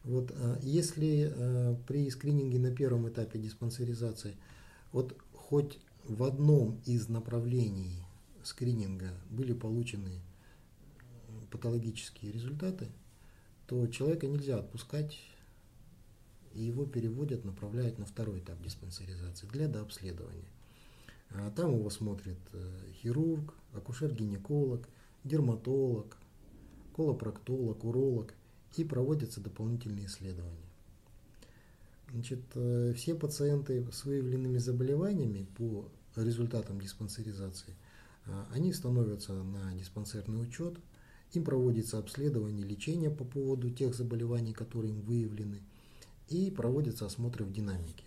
[0.05, 4.35] Вот а, если а, при скрининге на первом этапе диспансеризации
[4.91, 8.03] вот хоть в одном из направлений
[8.43, 10.21] скрининга были получены
[11.49, 12.87] патологические результаты,
[13.65, 15.17] то человека нельзя отпускать,
[16.53, 20.45] и его переводят, направляют на второй этап диспансеризации для дообследования.
[21.31, 24.87] А там его смотрит э, хирург, акушер-гинеколог,
[25.23, 26.17] дерматолог,
[26.93, 28.35] колопроктолог, уролог–
[28.77, 30.65] и проводятся дополнительные исследования.
[32.11, 35.85] Значит, э, все пациенты с выявленными заболеваниями по
[36.15, 37.73] результатам диспансеризации,
[38.25, 40.77] э, они становятся на диспансерный учет,
[41.33, 45.61] им проводится обследование, лечение по поводу тех заболеваний, которые им выявлены,
[46.29, 48.03] и проводятся осмотры в динамике.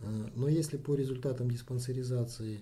[0.00, 2.60] Э, но если по результатам диспансеризации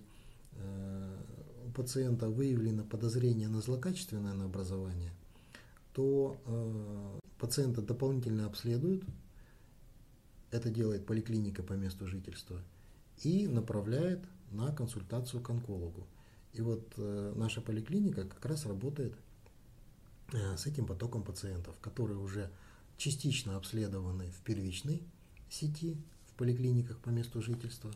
[1.75, 5.13] пациента выявлено подозрение на злокачественное образование,
[5.93, 6.39] то
[7.39, 9.05] пациента дополнительно обследуют,
[10.51, 12.63] это делает поликлиника по месту жительства,
[13.23, 16.07] и направляет на консультацию к онкологу.
[16.53, 19.15] И вот э, наша поликлиника как раз работает
[20.33, 22.51] э, с этим потоком пациентов, которые уже
[22.97, 25.03] частично обследованы в первичной
[25.51, 25.97] сети,
[26.27, 27.93] в поликлиниках по месту жительства,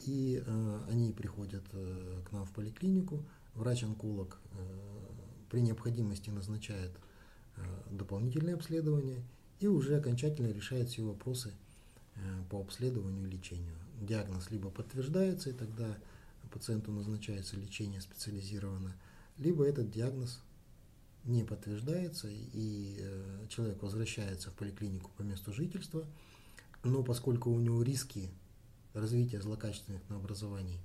[0.00, 4.40] и э, они приходят к нам в поликлинику, врач-онколог
[5.50, 6.92] при необходимости назначает
[7.56, 9.22] э, дополнительные обследования
[9.60, 11.52] и уже окончательно решает все вопросы
[12.16, 13.74] э, по обследованию и лечению.
[14.00, 15.96] Диагноз либо подтверждается, и тогда
[16.50, 18.94] пациенту назначается лечение специализированно,
[19.38, 20.40] либо этот диагноз
[21.24, 26.04] не подтверждается, и э, человек возвращается в поликлинику по месту жительства,
[26.82, 28.30] но поскольку у него риски
[28.92, 30.80] развития злокачественных образований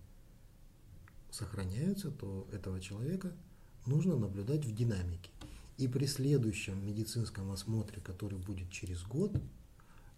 [1.32, 3.32] сохраняются, то этого человека
[3.86, 5.32] нужно наблюдать в динамике.
[5.78, 9.32] И при следующем медицинском осмотре, который будет через год,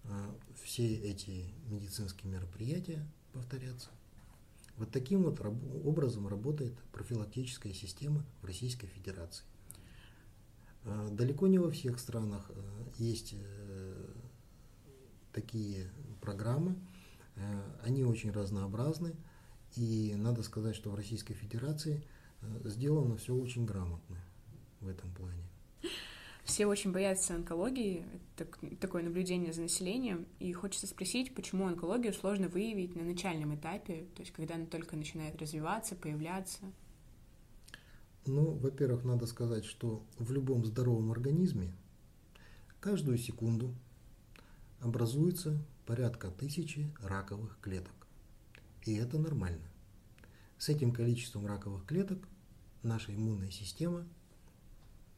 [0.05, 3.89] э, все эти медицинские мероприятия повторятся.
[4.77, 5.41] Вот таким вот
[5.83, 9.43] образом работает профилактическая система в Российской Федерации.
[10.85, 13.35] Э, далеко не во всех странах э, есть
[15.33, 15.89] такие
[16.21, 16.75] программы.
[17.83, 19.15] Они очень разнообразны.
[19.75, 22.03] И надо сказать, что в Российской Федерации
[22.65, 24.17] сделано все очень грамотно
[24.81, 25.48] в этом плане.
[26.43, 32.47] Все очень боятся онкологии, это такое наблюдение за населением, и хочется спросить, почему онкологию сложно
[32.47, 36.61] выявить на начальном этапе, то есть когда она только начинает развиваться, появляться.
[38.25, 41.71] Ну, во-первых, надо сказать, что в любом здоровом организме
[42.79, 43.75] каждую секунду
[44.81, 47.93] образуется порядка тысячи раковых клеток.
[48.85, 49.69] И это нормально.
[50.57, 52.27] С этим количеством раковых клеток
[52.81, 54.07] наша иммунная система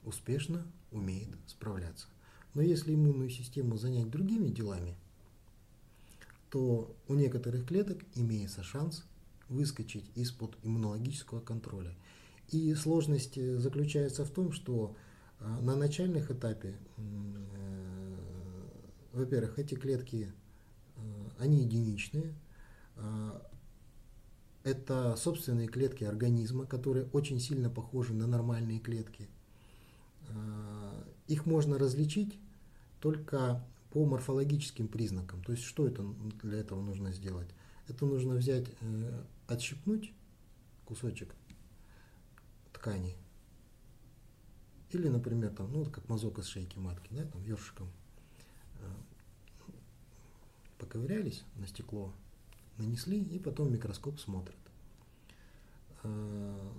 [0.03, 2.07] успешно умеет справляться.
[2.53, 4.95] Но если иммунную систему занять другими делами,
[6.49, 9.05] то у некоторых клеток имеется шанс
[9.47, 11.95] выскочить из-под иммунологического контроля–
[12.51, 14.95] и сложность э, заключается в том, что
[15.39, 18.15] э, на начальных этапе, э,
[19.13, 20.31] во-первых, эти клетки,
[21.39, 22.35] они единичные,
[24.63, 29.27] это собственные клетки организма, которые очень сильно похожи на нормальные клетки.
[31.28, 32.38] Их можно различить
[33.00, 35.44] только по морфологическим признакам.
[35.44, 36.04] То есть что это
[36.41, 37.50] для этого нужно сделать?
[37.88, 38.67] Это нужно взять,
[39.48, 40.13] отщипнуть
[40.86, 41.34] кусочек
[42.74, 43.15] ткани.
[44.91, 47.89] Или, например, там, ну, как мазок из шейки матки, да, там, ёршиком
[48.80, 48.91] э,
[50.78, 52.13] поковырялись на стекло,
[52.78, 54.58] нанесли, и потом микроскоп смотрит.
[56.04, 56.70] Э,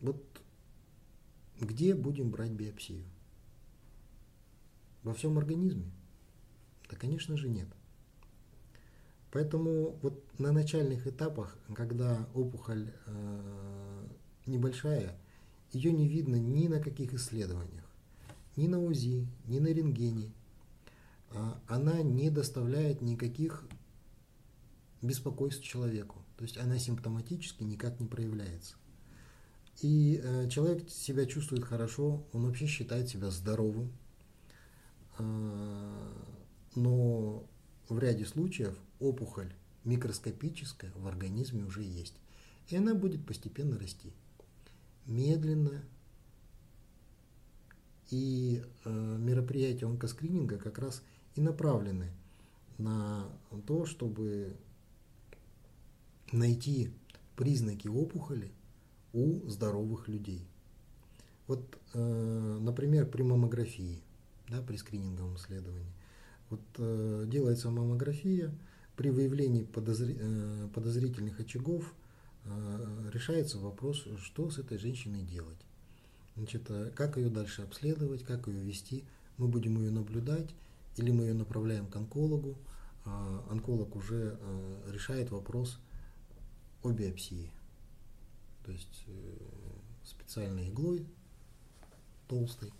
[0.00, 0.22] вот
[1.62, 3.04] где будем брать биопсию?
[5.02, 5.90] Во всем организме?
[6.90, 7.68] Да, конечно же, нет.
[9.30, 14.08] Поэтому вот на начальных этапах, когда опухоль э,
[14.46, 15.18] небольшая,
[15.72, 17.84] ее не видно ни на каких исследованиях,
[18.56, 20.32] ни на УЗИ, ни на рентгене.
[21.30, 23.64] А она не доставляет никаких
[25.00, 26.22] беспокойств человеку.
[26.36, 28.76] То есть она симптоматически никак не проявляется.
[29.80, 33.90] И э, человек себя чувствует хорошо, он вообще считает себя здоровым.
[35.18, 36.12] Э,
[36.74, 37.44] но
[37.88, 39.52] в ряде случаев опухоль
[39.84, 42.14] микроскопическая в организме уже есть.
[42.68, 44.12] И она будет постепенно расти
[45.06, 45.82] медленно.
[48.10, 51.02] И э, мероприятия онкоскрининга как раз
[51.34, 52.10] и направлены
[52.78, 53.26] на
[53.66, 54.54] то, чтобы
[56.30, 56.90] найти
[57.36, 58.52] признаки опухоли
[59.12, 60.46] у здоровых людей.
[61.46, 64.02] Вот, э, например, при маммографии,
[64.48, 65.92] да, при скрининговом исследовании.
[66.50, 68.52] Вот э, делается маммография,
[68.96, 71.92] при выявлении подозри, э, подозрительных очагов
[72.44, 75.58] Э, решается вопрос, что с этой женщиной делать.
[76.36, 79.04] Значит, э, как ее дальше обследовать, как ее вести.
[79.38, 80.50] Мы будем ее наблюдать
[80.96, 82.56] или мы ее направляем к онкологу.
[83.04, 85.78] А онколог уже э, решает вопрос
[86.82, 87.50] о биопсии.
[88.64, 89.06] То есть
[90.04, 91.06] специальной иглой
[92.28, 92.72] толстой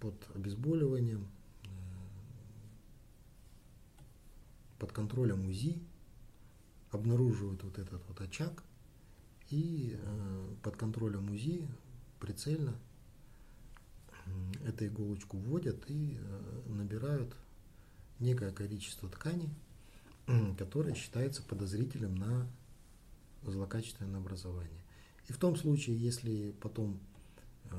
[0.00, 1.26] под обезболиванием,
[4.78, 5.80] под контролем УЗИ
[6.90, 8.62] обнаруживают вот этот вот очаг
[9.50, 11.66] и э, под контролем УЗИ
[12.20, 12.74] прицельно
[14.64, 17.34] эту иголочку вводят и э, набирают
[18.18, 19.48] некое количество ткани,
[20.58, 22.46] которое считается подозрительным на
[23.42, 24.82] злокачественное образование.
[25.28, 26.98] И в том случае, если потом
[27.70, 27.76] э,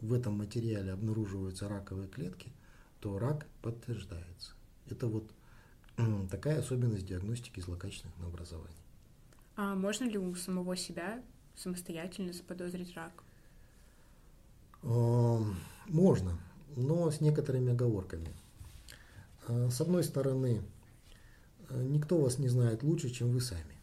[0.00, 2.52] в этом материале обнаруживаются раковые клетки,
[3.00, 4.52] то рак подтверждается.
[4.88, 5.30] Это вот
[6.30, 8.76] такая особенность диагностики злокачественных новообразований.
[9.56, 11.22] А можно ли у самого себя
[11.54, 13.12] самостоятельно заподозрить рак?
[14.82, 16.38] Можно,
[16.76, 18.28] но с некоторыми оговорками.
[19.46, 20.60] А, с одной стороны, э,
[21.80, 23.76] никто вас не знает лучше, чем вы сами.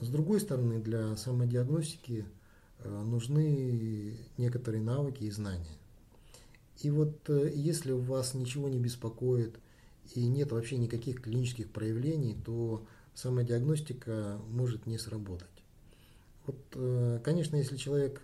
[0.00, 2.24] С другой стороны, для самодиагностики
[2.78, 5.76] э, нужны некоторые навыки и знания.
[6.82, 9.58] И вот э, если у вас ничего не беспокоит
[10.14, 15.48] и нет вообще никаких клинических проявлений, то самодиагностика может не сработать.
[16.46, 18.22] Вот, конечно, если человек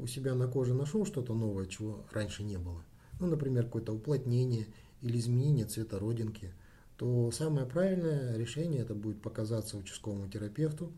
[0.00, 2.82] у себя на коже нашел что-то новое, чего раньше не было,
[3.20, 4.66] ну, например, какое-то уплотнение
[5.02, 6.52] или изменение цвета родинки,
[6.98, 10.92] то самое правильное решение это будет показаться участковому терапевту,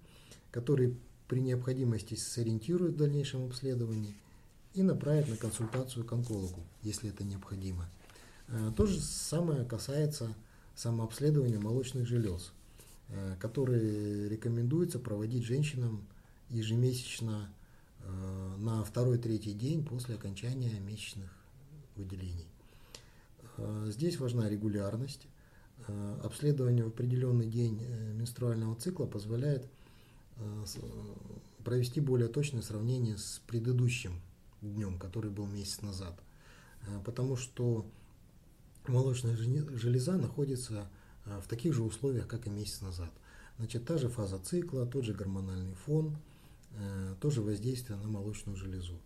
[0.51, 0.97] который
[1.29, 4.17] при необходимости сориентирует в дальнейшем обследовании
[4.73, 7.87] и направит на консультацию к онкологу, если это необходимо.
[8.49, 10.35] Э, то же самое касается
[10.75, 12.53] самообследования молочных желез,
[13.09, 16.07] э, которые рекомендуется проводить женщинам
[16.49, 17.53] ежемесячно
[18.01, 21.31] э, на второй-третий день после окончания месячных
[21.95, 22.47] выделений.
[23.89, 25.27] Здесь важна регулярность.
[25.87, 29.69] Э, обследование в определенный день э, менструального цикла позволяет
[31.65, 34.23] провести более точное сравнение с предыдущим
[34.63, 36.19] днем, который был месяц назад.
[37.05, 37.85] Потому что
[38.87, 40.89] молочная железа находится
[41.27, 43.13] в таких же условиях, как и месяц назад.
[43.59, 46.17] Значит, та же фаза цикла, тот же гормональный фон,
[47.21, 48.99] тоже воздействие на молочную железу.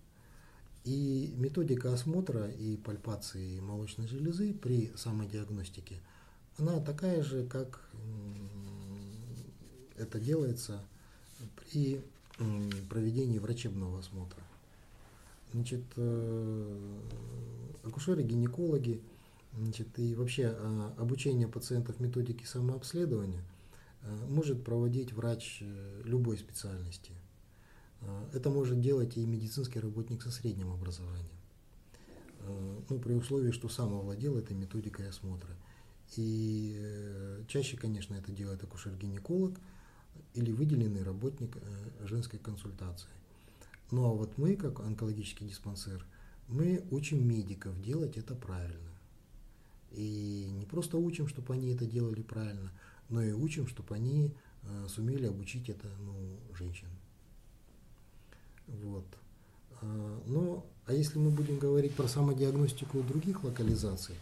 [0.84, 5.98] И методика осмотра и пальпации молочной железы при самодиагностике,
[6.58, 7.80] она такая же, как
[9.96, 10.80] это делается
[11.56, 12.02] при
[12.88, 14.42] проведении врачебного осмотра.
[15.52, 17.00] Значит, э,
[17.84, 19.00] акушеры, гинекологи,
[19.56, 23.44] значит, и вообще а, обучение пациентов методике самообследования
[24.02, 27.12] э, может проводить врач э, любой специальности–
[28.32, 31.28] это может делать и медицинский работник со средним образованием.
[32.88, 35.56] Ну, при условии, что сам овладел этой методикой осмотра.
[36.16, 39.58] И э, чаще, конечно, это делает акушер-гинеколог
[40.34, 41.56] или выделенный работник
[42.02, 43.08] женской консультации.
[43.90, 46.04] Ну а вот мы, как онкологический диспансер,
[46.48, 48.90] мы учим медиков делать это правильно.
[49.92, 52.72] И не просто учим, чтобы они это делали правильно,
[53.08, 54.32] но и учим, чтобы они
[54.88, 56.14] сумели обучить это ну,
[56.56, 56.88] женщин.
[58.66, 59.04] Вот.
[59.80, 64.14] А, ну, а если мы будем говорить про самодиагностику других локализаций,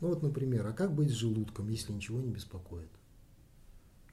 [0.00, 2.90] ну вот, например, а как быть с желудком, если ничего не беспокоит?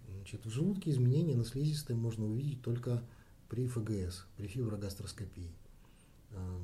[0.08, 3.04] Значит, в желудке изменения на слизистой можно увидеть только
[3.50, 5.52] при ФГС, при фиброгастроскопии.
[6.32, 6.62] А,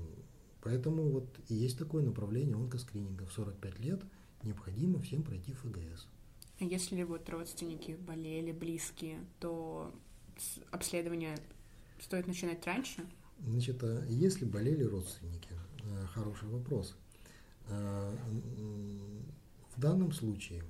[0.62, 3.26] поэтому вот и есть такое направление онкоскрининга.
[3.26, 4.02] В 45 лет
[4.44, 6.08] необходимо всем пройти ФГС.
[6.60, 9.94] А если вот родственники болели, близкие, то
[10.72, 11.38] обследование
[12.04, 13.06] Стоит начинать раньше?
[13.40, 15.48] Значит, а если болели родственники,
[15.84, 16.98] э, хороший вопрос.
[17.68, 18.16] Э,
[19.76, 20.64] в данном случае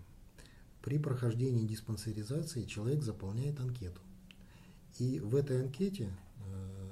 [0.82, 4.02] при прохождении диспансеризации человек заполняет анкету.
[5.00, 6.10] И в этой анкете
[6.46, 6.90] э,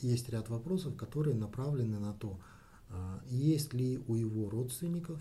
[0.00, 2.38] есть ряд вопросов, которые направлены на то,
[3.28, 5.20] есть ли у его родственников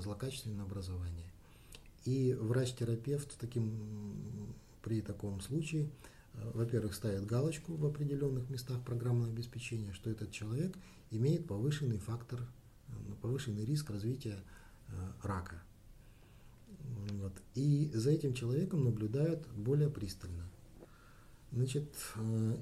[0.00, 1.30] злокачественное образование.
[2.04, 4.52] И врач-терапевт таким,
[4.82, 5.88] при таком случае
[6.38, 10.76] Э, во-первых, ставит галочку в определенных местах программного обеспечения, что этот человек
[11.10, 12.44] имеет повышенный фактор, э,
[13.20, 14.38] повышенный риск развития
[14.88, 15.62] э, рака.
[17.12, 17.32] Вот.
[17.54, 20.48] И за этим человеком наблюдают более пристально.
[21.50, 21.94] Значит,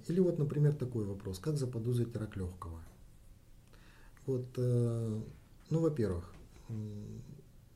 [0.07, 2.81] или вот, например, такой вопрос, как заподозрить рак легкого?
[4.27, 5.25] Вот, ну,
[5.71, 6.33] во-первых,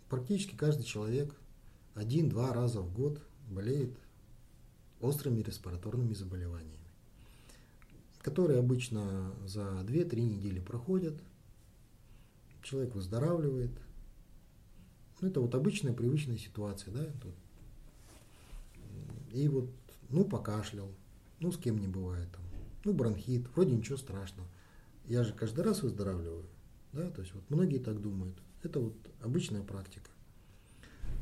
[0.09, 1.35] практически каждый человек
[1.95, 3.97] один-два раза в год болеет
[5.01, 6.89] острыми респираторными заболеваниями,
[8.23, 11.21] которые обычно за 2-3 недели проходят,
[12.63, 13.71] человек выздоравливает.
[15.21, 17.07] Ну, это вот обычная привычная ситуация, да.
[19.33, 19.71] И вот,
[20.09, 20.91] ну, покашлял,
[21.41, 22.43] ну, с кем не бывает там,
[22.85, 24.49] ну, бронхит, вроде ничего страшного.
[25.05, 26.47] Я же каждый раз выздоравливаю,
[26.93, 28.37] да, то есть вот многие так думают.
[28.63, 30.11] Это вот обычная практика.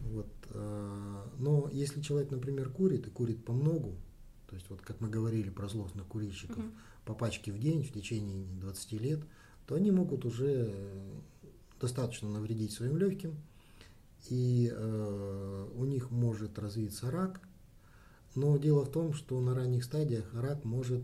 [0.03, 3.97] Вот, а, но если человек, например, курит и курит по многу,
[4.49, 6.72] то есть вот как мы говорили про злостных курильщиков, угу.
[7.05, 9.20] по пачке в день в течение 20 лет,
[9.68, 10.74] то они могут уже
[11.78, 13.36] достаточно навредить своим легким,
[14.30, 17.40] и э, у них может развиться рак,
[18.34, 21.02] Но дело в том, что на ранних стадиях рак может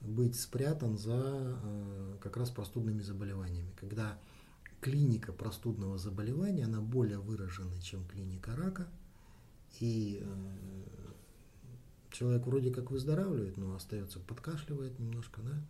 [0.00, 4.18] быть спрятан за э, как раз простудными заболеваниями, когда
[4.80, 8.88] клиника простудного заболевания, она более выражена, чем клиника рака,
[9.78, 10.86] и э,
[12.10, 15.62] человек вроде как выздоравливает, но остается подкашливает немножко, да,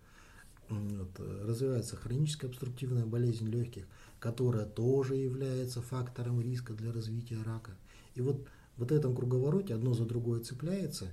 [0.69, 3.87] вот, развивается хроническая обструктивная болезнь легких,
[4.19, 7.73] которая тоже является фактором риска для развития рака.
[8.14, 8.47] И вот
[8.77, 11.09] вот в этом круговороте одно за другое цепляется,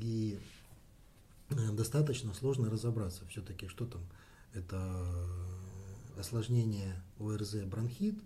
[0.00, 0.38] и
[1.50, 4.02] э, достаточно сложно разобраться все-таки, что там.
[4.52, 4.78] Это
[6.16, 8.16] осложнение ОРЗ бронхит,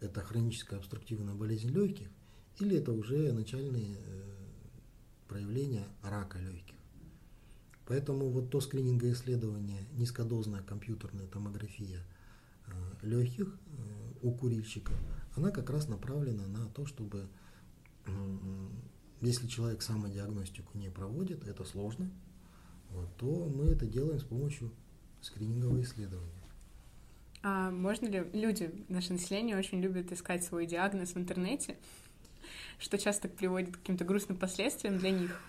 [0.00, 2.08] это хроническая обструктивная болезнь легких,
[2.58, 4.32] или это уже начальные э,
[5.28, 6.74] проявления рака легких.
[7.86, 12.00] Поэтому вот то скрининговое исследование, низкодозная компьютерная томография
[12.66, 12.72] э,
[13.02, 13.58] легких
[14.22, 14.96] у курильщиков,
[15.34, 17.28] она как раз направлена на то, чтобы
[19.20, 22.10] если человек самодиагностику не проводит, это сложно,
[22.90, 24.72] вот, то мы это делаем с помощью
[25.20, 26.42] скринингового исследования.
[27.44, 31.76] А можно ли люди, наше население очень любят искать свой диагноз в интернете,
[32.78, 35.40] что часто приводит к каким-то грустным последствиям для них?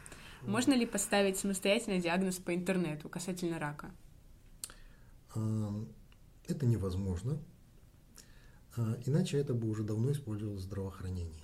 [0.45, 3.91] Можно ли поставить самостоятельно диагноз по интернету касательно рака?
[5.33, 7.39] Это невозможно.
[8.75, 11.43] А, иначе это бы уже давно использовалось в здравоохранении.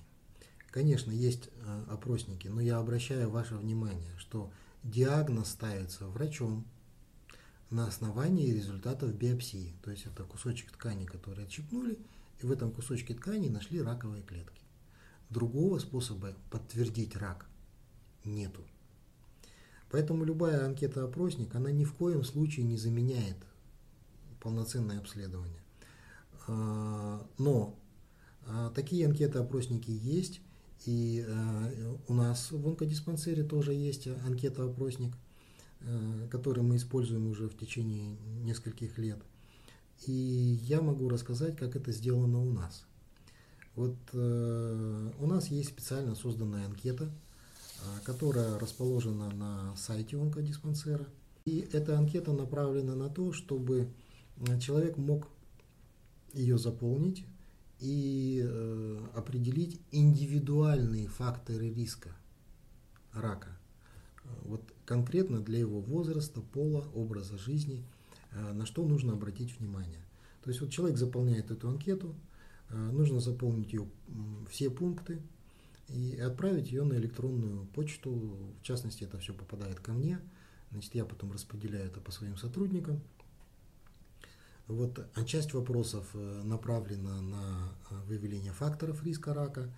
[0.70, 4.52] Конечно, есть э, опросники, но я обращаю ваше внимание, что
[4.84, 6.64] диагноз ставится врачом
[7.70, 9.74] на основании результатов биопсии.
[9.82, 11.98] То есть это кусочек ткани, который отщипнули,
[12.40, 14.60] и в этом кусочке ткани нашли раковые клетки.
[15.28, 17.46] Другого способа подтвердить рак
[18.24, 18.64] нету.
[19.90, 23.36] Поэтому любая анкета-опросник, она ни в коем случае не заменяет
[24.40, 25.60] полноценное обследование.
[26.46, 27.76] А, но
[28.46, 30.40] а, такие анкеты-опросники есть,
[30.86, 35.12] и э, у нас в онкодиспансере тоже есть анкета-опросник,
[36.30, 39.18] который мы используем уже в течение нескольких лет.
[40.06, 42.86] И я могу рассказать, как это сделано у нас.
[43.76, 47.10] Вот э, у нас есть специально созданная анкета,
[48.04, 51.06] которая расположена на сайте онкодиспансера.
[51.44, 53.88] И эта анкета направлена на то, чтобы
[54.60, 55.28] человек мог
[56.32, 57.24] ее заполнить
[57.80, 62.10] и э, определить индивидуальные факторы риска
[63.12, 63.48] рака.
[64.42, 67.84] Вот конкретно для его возраста, пола, образа жизни,
[68.32, 70.04] э, на что нужно обратить внимание.
[70.42, 72.14] То есть вот человек заполняет эту анкету,
[72.68, 73.88] э, нужно заполнить ее
[74.50, 75.20] все пункты
[75.92, 78.10] и отправить ее на электронную почту.
[78.60, 80.20] В частности, это все попадает ко мне.
[80.70, 83.00] Значит, я потом распределяю это по своим сотрудникам.
[84.68, 89.68] Вот, а часть вопросов э, направлена на э, выявление факторов риска рака,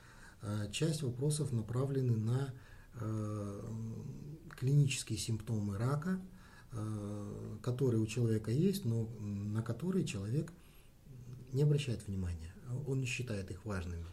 [0.42, 2.52] а часть вопросов направлены на
[3.00, 3.60] э,
[4.50, 6.20] клинические симптомы рака,
[6.72, 10.52] э, которые у человека есть, но на которые человек
[11.54, 12.52] не обращает внимания,
[12.86, 14.04] он не считает их важными,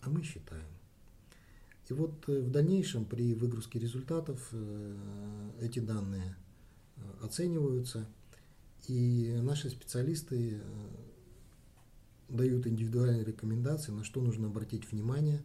[0.00, 0.75] а мы считаем.
[1.88, 4.52] И вот в дальнейшем при выгрузке результатов
[5.60, 6.36] эти данные
[7.22, 8.06] оцениваются–
[8.88, 10.62] и наши специалисты э,
[12.28, 15.44] дают индивидуальные рекомендации, на что нужно обратить внимание,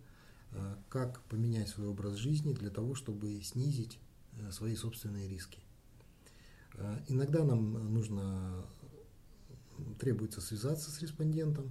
[0.51, 3.99] э, как поменять свой образ жизни для того, чтобы снизить
[4.33, 5.59] э, свои собственные риски.
[7.09, 8.65] Иногда нам нужно,
[9.99, 11.69] требуется связаться с респондентом,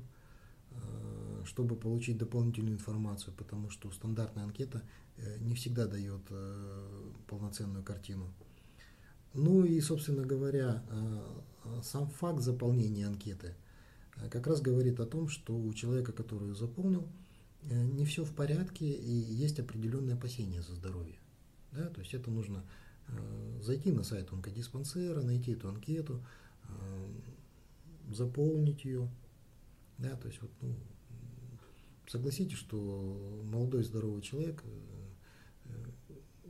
[1.44, 4.82] чтобы получить дополнительную информацию, потому что стандартная анкета
[5.40, 6.22] не всегда дает
[7.26, 8.32] полноценную картину.
[9.34, 10.82] Ну и, собственно говоря,
[11.64, 13.54] Э, сам факт заполнения анкеты
[14.16, 17.06] э, как раз говорит о том, что у человека, который ее заполнил,
[17.64, 21.18] э, не все в порядке и есть определенные опасения за здоровье.
[21.72, 21.88] Да?
[21.88, 22.64] То есть это нужно
[23.60, 26.24] зайти на сайт онкодиспансера, найти эту анкету,
[28.08, 29.08] заполнить ее.
[29.98, 30.14] Да?
[30.14, 30.76] То есть вот, ну,
[32.10, 32.76] согласитесь, что
[33.44, 34.62] молодой здоровый человек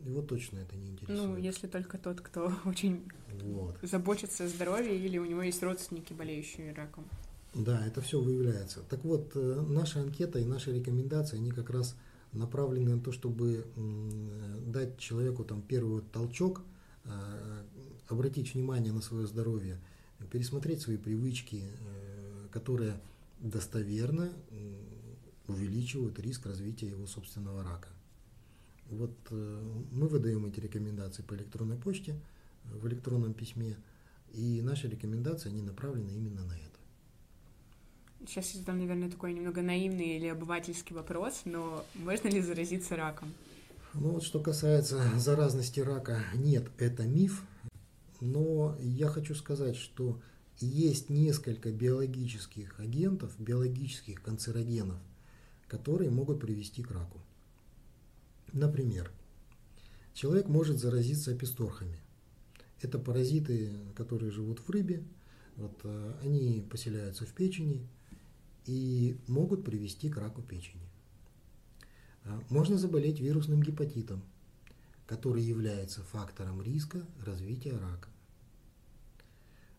[0.04, 1.28] его точно это не интересует.
[1.28, 3.04] Ну, если только тот, кто очень
[3.42, 3.76] вот.
[3.82, 7.04] заботится о здоровье или у него есть родственники, болеющие раком.
[7.54, 8.80] Да, это все выявляется.
[8.88, 11.96] Так вот, э, наша анкета и наши рекомендации, они как раз
[12.32, 13.66] направлены на то, чтобы
[14.66, 16.62] дать человеку там первый толчок,
[17.04, 17.10] э,
[18.08, 19.80] обратить внимание на свое здоровье,
[20.30, 23.00] пересмотреть свои привычки, э, которые
[23.40, 24.32] достоверно
[25.50, 27.88] увеличивают риск развития его собственного рака.
[28.88, 32.12] Вот э, мы выдаем эти рекомендации по электронной почте,
[32.64, 33.76] э, в электронном письме,
[34.32, 36.70] и наши рекомендации, они направлены именно на это.
[38.26, 43.32] Сейчас задам, наверное, такой немного наивный или обывательский вопрос, но можно ли заразиться раком?
[43.94, 47.42] Ну вот что касается заразности рака, нет, это миф.
[48.20, 50.20] Но я хочу сказать, что
[50.58, 54.98] есть несколько биологических агентов, биологических канцерогенов,
[55.70, 57.20] которые могут привести к раку.
[58.52, 59.12] Например,
[60.12, 62.00] человек может заразиться аписторхами.
[62.80, 65.04] Это паразиты, которые живут в рыбе,
[65.54, 67.86] вот, э, они поселяются в печени
[68.66, 70.82] и могут привести к раку печени.
[72.24, 74.24] А, можно заболеть вирусным гепатитом,
[75.06, 78.08] который является фактором риска развития рака.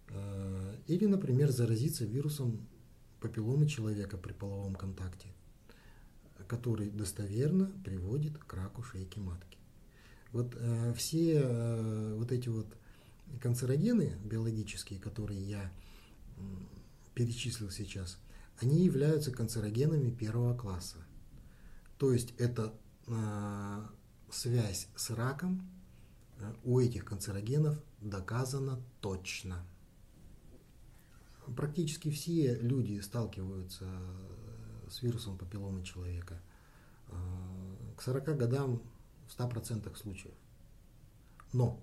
[0.09, 2.65] А, или, например, заразиться вирусом
[3.19, 5.27] папилломы человека при половом контакте,
[6.51, 9.57] который достоверно приводит к раку шейки матки.
[10.33, 12.67] Вот э, все э, вот эти вот
[13.39, 15.71] канцерогены биологические, которые я
[17.13, 18.19] перечислил сейчас,
[18.59, 20.97] они являются канцерогенами первого класса.
[21.97, 22.73] То есть это
[23.07, 23.83] э,
[24.29, 25.71] связь с раком
[26.37, 29.65] э, у этих канцерогенов доказана точно.
[31.55, 33.85] Практически все люди сталкиваются
[34.91, 36.39] с вирусом папилломы человека.
[37.07, 37.15] Э,
[37.97, 38.81] к 40 годам
[39.27, 40.33] в 100% случаев.
[41.53, 41.79] Но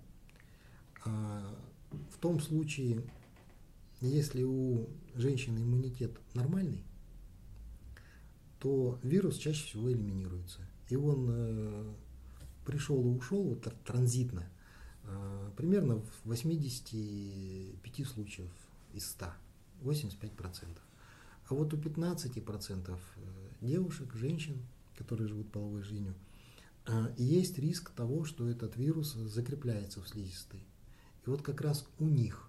[1.05, 1.59] а,
[2.11, 3.03] в том случае,
[4.01, 6.85] если у женщины иммунитет нормальный,
[8.59, 10.61] то вирус чаще всего элиминируется.
[10.89, 11.95] И он э,
[12.67, 14.49] пришел и ушел вот, транзитно,
[15.05, 18.51] э, примерно в 85 случаев
[18.93, 19.27] из 100,
[19.83, 20.79] 85%.
[21.49, 22.99] А вот у 15% э,
[23.63, 24.63] девушек, женщин,
[24.97, 26.15] которые живут половой жизнью,
[26.87, 30.61] э, есть риск того, что этот вирус закрепляется в слизистой.
[31.27, 32.49] И вот как раз у них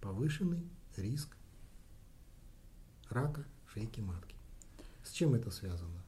[0.00, 0.64] повышенный
[0.96, 1.36] риск
[3.10, 4.34] рака шейки матки.
[5.04, 6.02] С чем это связано?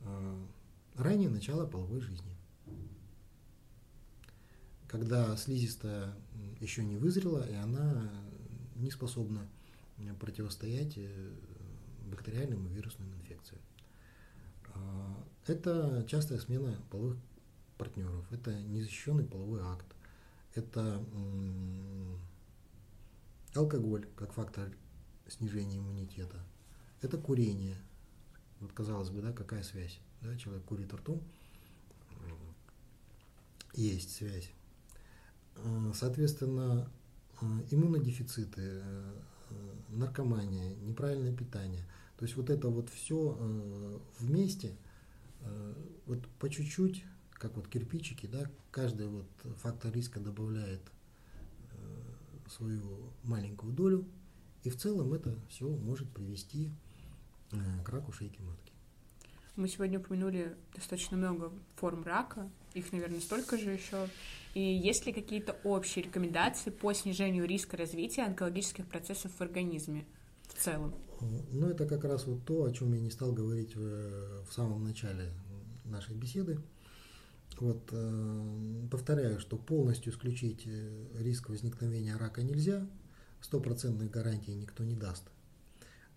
[0.00, 0.46] А,
[0.96, 2.36] раннее начало половой жизни.
[4.88, 6.14] Когда слизистая
[6.60, 8.10] еще не вызрела, и она
[8.76, 9.48] не способна
[10.12, 11.32] противостоять э,
[12.10, 13.60] бактериальным и вирусным инфекциям.
[14.74, 17.16] А, это частая смена половых
[17.78, 19.86] партнеров, это незащищенный половой акт,
[20.54, 21.04] это
[23.54, 24.70] алкоголь как фактор
[25.28, 26.44] снижения иммунитета,
[27.02, 27.76] это курение.
[28.60, 29.98] Вот казалось бы, да, какая связь?
[30.22, 31.20] Да, человек курит ртом,
[33.74, 34.50] есть связь.
[35.56, 36.88] Э, соответственно,
[37.40, 39.20] э, иммунодефициты, э,
[39.88, 41.84] наркомания, неправильное питание.
[42.16, 44.76] То есть вот это вот все вместе,
[46.06, 47.04] вот по чуть-чуть
[47.44, 49.26] как вот кирпичики, да, каждый вот
[49.58, 50.80] фактор риска добавляет
[51.72, 54.06] э, свою маленькую долю,
[54.62, 56.70] и в целом это все может привести
[57.52, 58.63] э, к раку шейки матки.
[59.56, 64.08] Мы сегодня упомянули достаточно много форм рака, их, наверное, столько же еще.
[64.54, 70.06] И есть ли какие-то общие рекомендации по снижению риска развития онкологических процессов в организме
[70.48, 70.94] в целом?
[71.52, 74.82] Ну, это как раз вот то, о чем я не стал говорить в, в самом
[74.84, 75.32] начале
[75.84, 76.58] нашей беседы.
[77.58, 82.86] Вот, э, повторяю, что полностью исключить э, риск возникновения рака нельзя,
[83.40, 85.24] стопроцентной гарантии никто не даст.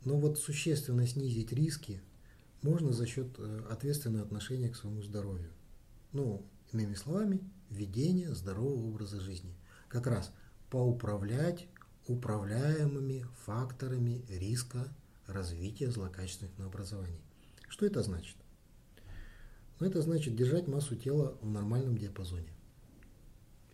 [0.03, 2.01] Но вот существенно снизить риски
[2.61, 5.51] можно за счет э, ответственного отношения к своему здоровью.
[6.13, 9.55] Ну, иными словами, ведение здорового образа жизни.
[9.87, 10.31] Как раз
[10.69, 11.67] поуправлять
[12.07, 14.87] управляемыми факторами риска
[15.27, 17.19] развития злокачественных новообразований.
[17.67, 18.37] Что это значит?
[19.79, 22.53] Но это значит держать массу тела в нормальном диапазоне.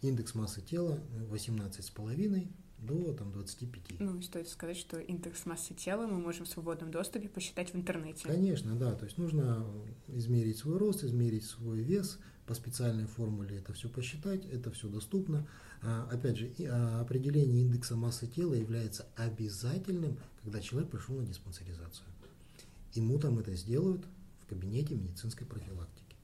[0.01, 0.99] Индекс массы тела
[1.31, 2.51] 18,5
[2.85, 3.99] до там, 25.
[3.99, 8.27] Ну, стоит сказать, что индекс массы тела мы можем в свободном доступе посчитать в интернете.
[8.27, 8.93] Конечно, да.
[8.95, 9.65] То есть нужно
[10.07, 15.47] измерить свой рост, измерить свой вес, по специальной формуле это все посчитать, это все доступно.
[15.81, 22.05] А, опять же, а, определение индекса массы тела является обязательным, когда человек пришел на диспансеризацию.
[22.93, 24.05] Ему там это сделают,
[24.41, 26.15] в кабинете медицинской профилактики.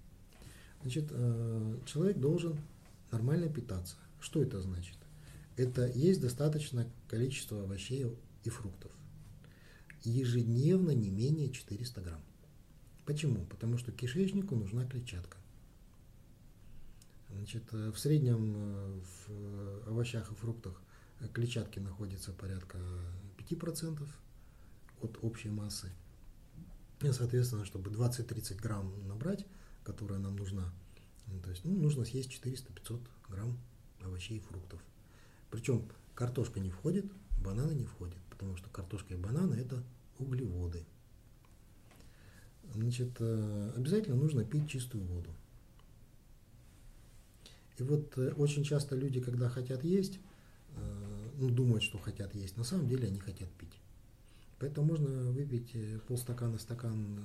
[0.82, 2.57] Значит, э, человек должен
[3.12, 3.95] нормально питаться.
[4.20, 4.97] Что это значит?
[5.60, 8.05] Это есть достаточное количество овощей
[8.45, 8.93] и фруктов.
[10.05, 12.22] Ежедневно не менее 400 грамм.
[13.05, 13.45] Почему?
[13.45, 15.36] Потому что кишечнику нужна клетчатка.
[17.28, 20.82] Значит, э, в среднем э, в овощах и фруктах
[21.34, 22.78] клетчатки находится порядка
[23.38, 24.07] 5%
[25.01, 25.91] от общей массы.
[27.01, 29.45] И, соответственно, чтобы 20-30 грамм набрать,
[29.84, 30.74] которая нам нужна,
[31.28, 33.60] ну, то есть ну, нужно съесть 400-500 грамм
[34.01, 34.82] овощей и фруктов.
[35.50, 37.06] Причем картошка не входит,
[37.41, 39.84] бананы не входят, потому что картошка и бананы– это
[40.20, 40.86] углеводы.
[42.74, 45.32] Значит, э, обязательно нужно пить чистую воду.
[47.78, 50.20] И вот э, очень часто люди, когда хотят есть,
[50.76, 53.74] э, ну, думают, что хотят есть, на самом деле они хотят пить.
[54.60, 55.74] Поэтому можно выпить
[56.08, 57.22] полстакана, стакан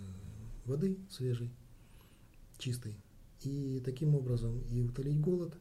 [0.65, 1.51] воды свежей,
[2.59, 2.97] чистой,
[3.43, 5.55] и таким образом и утолить голод,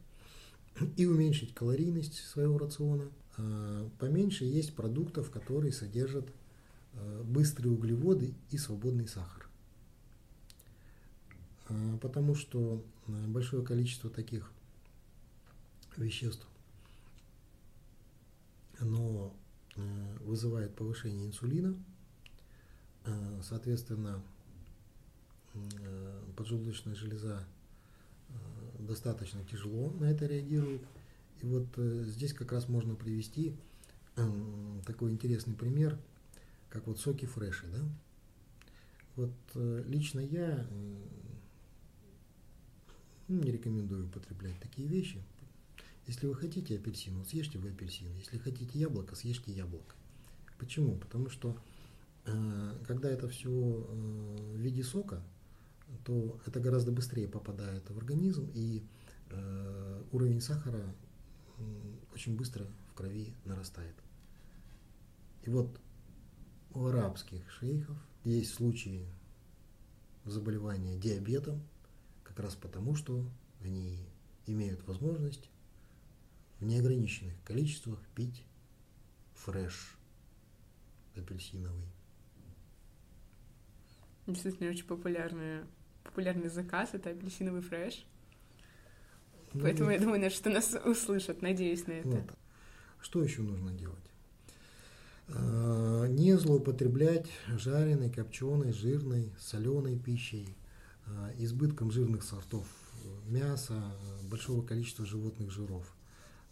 [0.97, 3.09] и уменьшить калорийность своего рациона.
[3.37, 6.27] А поменьше есть продуктов, которые содержат
[7.23, 9.43] быстрые углеводы и свободный сахар.
[11.69, 14.51] А, потому что а, большое количество таких
[15.97, 16.45] веществ,
[18.79, 19.35] оно
[19.75, 21.75] а, вызывает повышение инсулина,
[23.43, 24.23] соответственно,
[26.37, 27.45] поджелудочная железа
[28.85, 30.81] достаточно тяжело на это реагирует.
[31.41, 33.55] И вот э, здесь как раз можно привести
[34.85, 35.97] такой интересный пример,
[36.69, 37.79] как вот соки фреши, да.
[39.15, 40.65] Вот э, лично я
[43.27, 45.21] ну, не рекомендую употреблять такие вещи.
[46.07, 48.11] Если вы хотите апельсин, съешьте вы апельсин.
[48.15, 49.95] Если хотите яблоко, съешьте яблоко.
[50.57, 50.97] Почему?
[50.97, 51.57] Потому что
[52.25, 55.21] э, когда это все э, в виде сока,
[56.05, 58.83] то это гораздо быстрее попадает в организм, и
[59.29, 60.93] э, уровень сахара
[62.13, 63.95] очень быстро в крови нарастает.
[65.43, 65.79] И вот
[66.73, 69.07] у арабских шейхов есть случаи
[70.25, 71.61] заболевания диабетом,
[72.23, 73.25] как раз потому, что
[73.61, 73.99] они
[74.45, 75.49] имеют возможность
[76.59, 78.43] в неограниченных количествах пить
[79.35, 79.97] фреш
[81.15, 81.87] апельсиновый.
[84.27, 85.61] Действительно, очень популярный,
[86.03, 88.05] популярный заказ– это апельсиновый фреш.
[89.53, 89.93] Ну, Поэтому вот.
[89.93, 92.09] я думаю, что нас услышат, надеюсь на это.
[92.09, 92.33] Вот.
[93.01, 93.97] Что еще нужно делать?
[95.27, 100.55] А, не злоупотреблять жареной, копченой, жирной, соленой пищей,
[101.05, 102.67] Э, избытком жирных сортов
[103.27, 103.81] мяса,
[104.23, 105.93] большого количества животных жиров.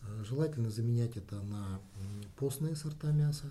[0.01, 1.80] Э, желательно заменять это на
[2.36, 3.45] постные сорта мяса,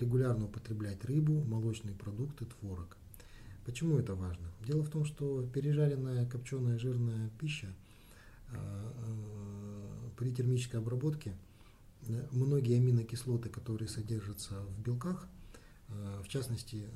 [0.00, 2.96] регулярно употреблять рыбу, молочные продукты, творог.
[3.68, 4.50] Почему это важно?
[4.66, 7.68] Дело в том, что пережаренная копченая жирная пища
[10.16, 11.36] при термической обработке
[12.32, 15.28] многие аминокислоты, которые содержатся в белках,
[15.88, 16.88] в частности,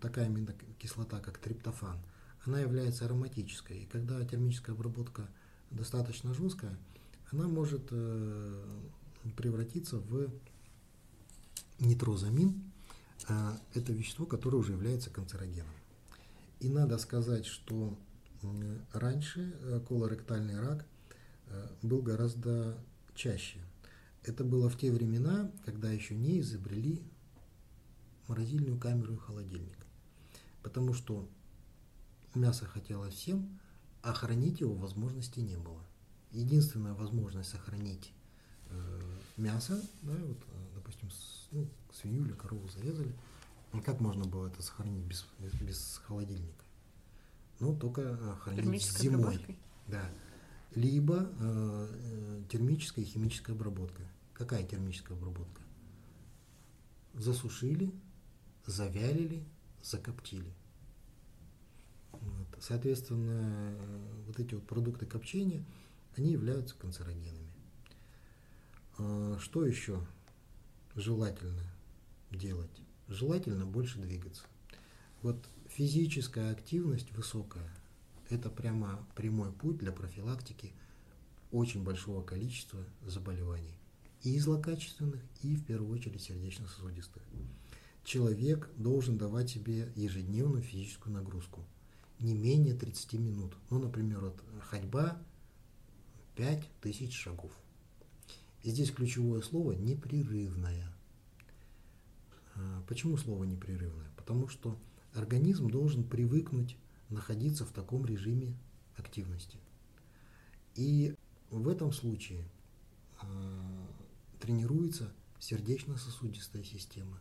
[0.00, 1.96] такая аминокислота, как триптофан–
[2.44, 3.80] она является ароматической.
[3.80, 5.28] И когда термическая обработка
[5.70, 6.78] достаточно жесткая,
[7.30, 8.80] она может э,
[9.36, 10.30] превратиться в
[11.78, 12.62] нитрозамин.
[13.74, 15.70] Это вещество, которое уже является канцерогеном.
[16.60, 17.98] И надо сказать, что
[18.92, 20.86] раньше э, колоректальный рак
[21.46, 22.78] э, был гораздо
[23.14, 23.58] чаще.
[24.22, 27.02] Это было в те времена, когда еще не изобрели
[28.28, 29.78] морозильную камеру и холодильник.
[30.62, 31.28] Потому что
[32.34, 33.58] Мясо хотелось всем,
[34.02, 35.82] а хранить его возможности не было.
[36.30, 38.12] Единственная возможность сохранить
[38.68, 43.12] э, мясо, да, вот, э, допустим, с, ну, свинью или корову зарезали,
[43.72, 46.64] ну, как можно было это сохранить без, без, без холодильника?
[47.60, 49.58] Ну, только э, хранить зимой.
[49.86, 50.10] Да.
[50.74, 54.02] Либо э, э, термическая и химическая обработка.
[54.32, 55.60] Какая термическая обработка?
[57.14, 57.92] Засушили,
[58.66, 59.44] завялили,
[59.82, 60.52] закоптили.
[62.12, 62.48] Вот.
[62.60, 63.76] Соответственно,
[64.26, 65.64] вот эти вот продукты копчения,
[66.16, 67.50] они являются канцерогенами.
[68.98, 70.00] А, что еще
[70.94, 71.64] желательно
[72.30, 72.70] делать?
[73.10, 74.44] Желательно больше двигаться.
[75.20, 75.36] Вот
[75.68, 77.68] физическая активность высокая–
[78.30, 80.72] это прямо прямой путь для профилактики
[81.52, 83.74] очень большого количества заболеваний.
[84.22, 87.22] И злокачественных, и в первую очередь сердечно-сосудистых.
[88.04, 91.62] Человек должен давать себе ежедневную физическую нагрузку–
[92.20, 93.56] не менее 30 минут.
[93.70, 95.16] Ну, например, вот ходьба
[96.36, 97.52] 5000 шагов.
[98.62, 100.94] И здесь ключевое слово непрерывное.
[102.60, 104.10] А, почему слово непрерывное?
[104.16, 104.78] Потому что
[105.14, 106.76] организм должен привыкнуть
[107.08, 108.54] находиться в таком режиме
[108.96, 109.58] активности.
[110.74, 111.16] И
[111.50, 112.44] в этом случае
[113.22, 113.86] э,
[114.40, 117.18] тренируется сердечно-сосудистая система,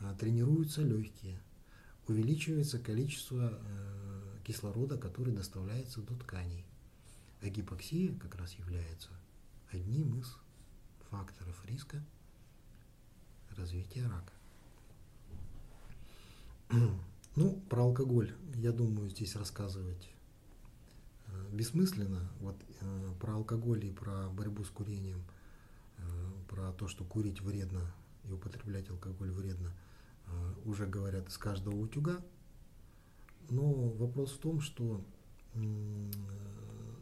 [0.00, 1.40] э, тренируются легкие–
[2.10, 3.58] увеличивается количество
[4.44, 6.66] кислорода, который доставляется до тканей.
[7.40, 9.10] А гипоксия как раз является
[9.70, 10.36] одним из
[11.08, 12.04] факторов риска
[13.60, 14.32] развития рака.
[17.36, 20.10] Ну, про алкоголь, я думаю, здесь рассказывать
[21.28, 22.28] э, бессмысленно.
[22.40, 25.22] Вот э, про алкоголь и про борьбу с курением,
[26.48, 27.94] про то, что курить вредно
[28.28, 29.72] и употреблять алкоголь вредно–
[30.30, 32.20] Э, уже говорят из каждого утюга.
[33.48, 35.04] Но вопрос в том, что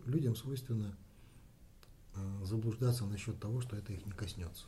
[0.06, 0.96] людям свойственно
[2.14, 4.66] э, заблуждаться насчет того, что это их не коснется.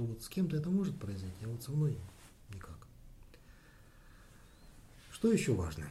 [0.00, 1.94] Что вот с кем-то это может произойти, а вот со мной
[2.54, 2.78] никак.
[5.12, 5.90] Что еще важно?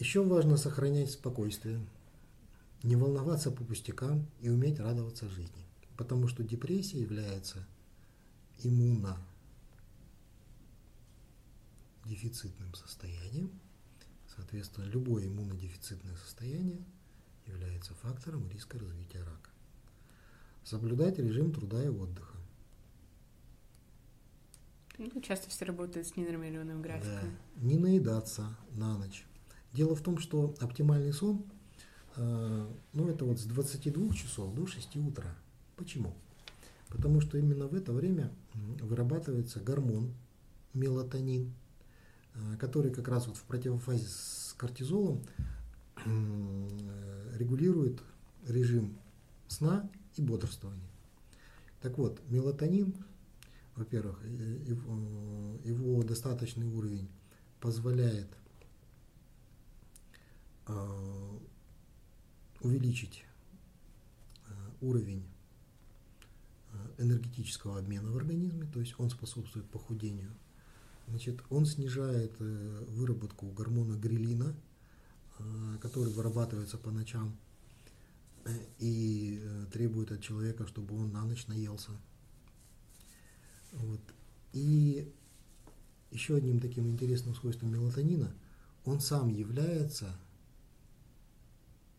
[0.00, 1.80] Еще важно сохранять спокойствие,
[2.82, 5.64] не волноваться по пустякам и уметь радоваться жизни.
[5.96, 7.64] Потому что депрессия является
[8.64, 9.16] иммуно
[12.04, 13.52] дефицитным состоянием.
[14.34, 16.84] Соответственно, любое иммунодефицитное состояние
[17.46, 19.50] является фактором риска развития рака.
[20.64, 22.35] Соблюдать режим труда и отдыха.
[24.98, 27.30] Ну, часто все работают с ненормированным графиком.
[27.56, 27.66] Да.
[27.66, 29.26] Не наедаться на ночь.
[29.72, 31.44] Дело в том, что оптимальный сон,
[32.16, 35.36] э, ну, это вот с 22 часов до 6 утра.
[35.76, 36.14] Почему?
[36.88, 40.14] Потому что именно в это время вырабатывается гормон
[40.72, 41.52] мелатонин,
[42.34, 45.22] э, который как раз вот в противофазе с кортизолом
[46.04, 48.02] э, регулирует
[48.46, 48.96] режим
[49.48, 50.88] сна и бодрствования.
[51.82, 52.94] Так вот, мелатонин,
[53.76, 57.08] во-первых, его достаточный уровень
[57.60, 58.28] позволяет
[60.66, 61.38] э,
[62.60, 63.24] увеличить
[64.80, 65.24] уровень
[66.98, 70.30] энергетического обмена в организме, то есть он способствует похудению.
[71.08, 74.54] Значит, он снижает э, выработку гормона грелина,
[75.38, 77.36] э, который вырабатывается по ночам
[78.44, 79.40] э, и
[79.72, 81.92] требует от человека, чтобы он на ночь наелся.
[83.76, 84.00] Вот.
[84.52, 85.12] И
[86.10, 88.34] еще одним таким интересным свойством мелатонина,
[88.84, 90.16] он сам является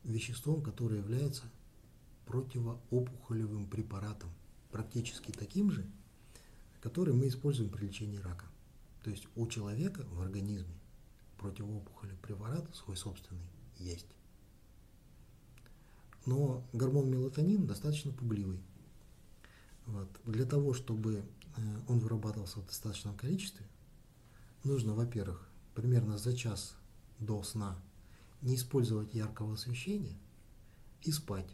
[0.03, 1.43] веществом, которое является
[2.25, 4.30] противоопухолевым препаратом
[4.71, 5.86] практически таким же,
[6.82, 8.45] который мы используем при лечении рака.
[9.03, 10.73] То есть у человека в организме
[11.38, 14.07] противоопухолевый препарат свой собственный есть.
[16.25, 18.59] Но гормон мелатонин достаточно пугливый.
[19.86, 20.09] Вот.
[20.25, 21.23] Для того, чтобы
[21.88, 23.66] он вырабатывался в достаточном количестве,
[24.64, 26.76] нужно, во-первых, примерно за час
[27.20, 27.78] до сна
[28.41, 30.18] не использовать яркого освещения
[31.03, 31.49] и спать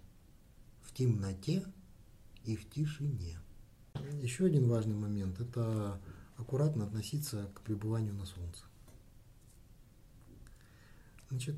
[0.81, 1.65] в темноте
[2.43, 3.39] и в тишине.
[4.21, 5.99] Еще один важный момент– это
[6.37, 8.63] аккуратно относиться к пребыванию на солнце.
[11.29, 11.55] Значит,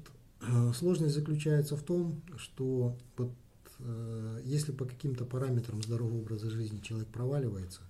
[0.75, 3.33] сложность заключается в том, что вот,
[3.79, 7.81] э, если по каким-то параметрам здорового образа жизни человек проваливается,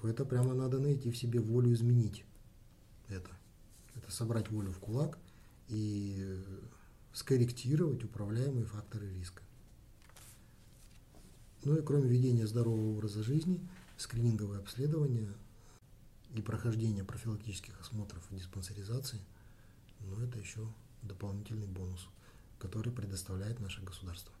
[0.00, 2.24] то это прямо надо найти в себе волю изменить
[3.08, 3.30] это.
[3.96, 5.18] Это собрать волю в кулак
[5.68, 6.42] и
[7.12, 9.42] скорректировать управляемые факторы риска.
[11.64, 13.60] Ну и кроме ведения здорового образа жизни,
[13.96, 15.32] скрининговое обследование
[16.34, 19.20] и прохождение профилактических осмотров и диспансеризации,
[20.00, 20.66] ну это еще
[21.02, 22.06] дополнительный бонус,
[22.58, 24.34] который предоставляет наше государство.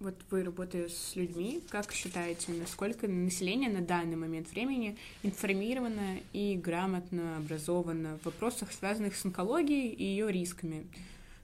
[0.00, 6.56] Вот вы работаете с людьми, как считаете, насколько население на данный момент времени информировано и
[6.56, 10.86] грамотно образовано в вопросах, связанных с онкологией и ее рисками?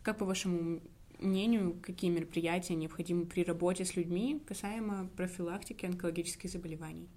[0.02, 0.80] Как, по вашему
[1.20, 7.08] мнению, какие мероприятия необходимы при работе с людьми касаемо профилактики онкологических заболеваний?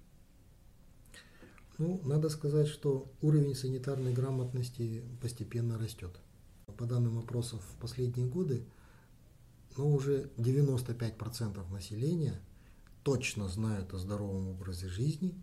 [1.78, 6.20] Ну, надо сказать, что уровень санитарной грамотности постепенно растет.
[6.76, 8.64] По данным опросов в последние годы,
[9.76, 12.40] ну, уже 95% населения
[13.02, 15.34] точно знают о здоровом образе жизни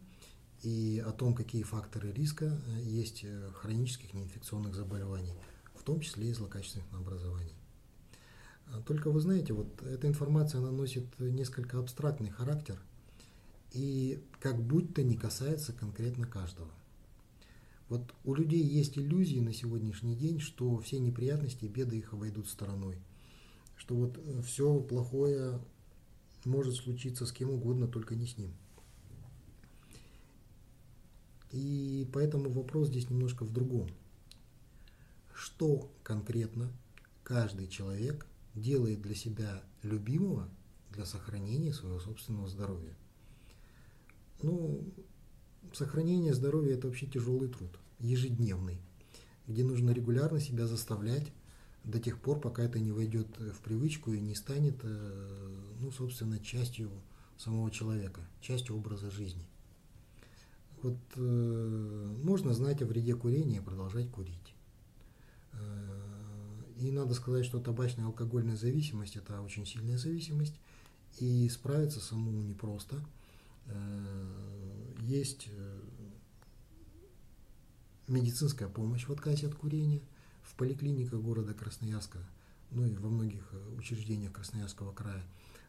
[0.63, 3.25] и о том, какие факторы риска есть
[3.55, 5.33] хронических неинфекционных заболеваний,
[5.75, 7.55] в том числе и злокачественных образований.
[8.67, 12.79] А только вы знаете, вот эта информация, она носит несколько абстрактный характер
[13.73, 16.71] и как будто не касается конкретно каждого.
[17.89, 22.47] Вот у людей есть иллюзии на сегодняшний день, что все неприятности и беды их обойдут
[22.47, 22.97] стороной.
[23.81, 25.59] Что вот э, все плохое
[26.45, 28.53] может случиться с кем угодно, только не с ним.
[31.49, 33.89] И поэтому вопрос здесь немножко в другом.
[35.33, 36.71] Что конкретно
[37.23, 40.47] каждый человек делает для себя любимого
[40.91, 42.95] для сохранения своего собственного здоровья.
[44.43, 44.93] Ну,
[45.73, 48.79] сохранение здоровья– это вообще тяжелый труд, ежедневный,
[49.47, 51.33] где нужно регулярно себя заставлять
[51.83, 56.39] до тех пор, пока это не войдет в привычку и не станет, э, ну, собственно,
[56.39, 56.91] частью
[57.37, 59.45] самого человека, частью образа жизни.
[60.81, 64.55] Вот э, можно знать о вреде курения и продолжать курить.
[65.53, 66.11] Э,
[66.77, 70.59] и надо сказать, что табачная алкогольная зависимость– это очень сильная зависимость,
[71.19, 73.03] и справиться самому непросто.
[73.67, 75.81] Э, есть э,
[78.07, 80.01] медицинская помощь в отказе от курения,
[80.61, 82.19] поликлиниках города Красноярска,
[82.69, 85.23] ну и во многих э, учреждениях Красноярского края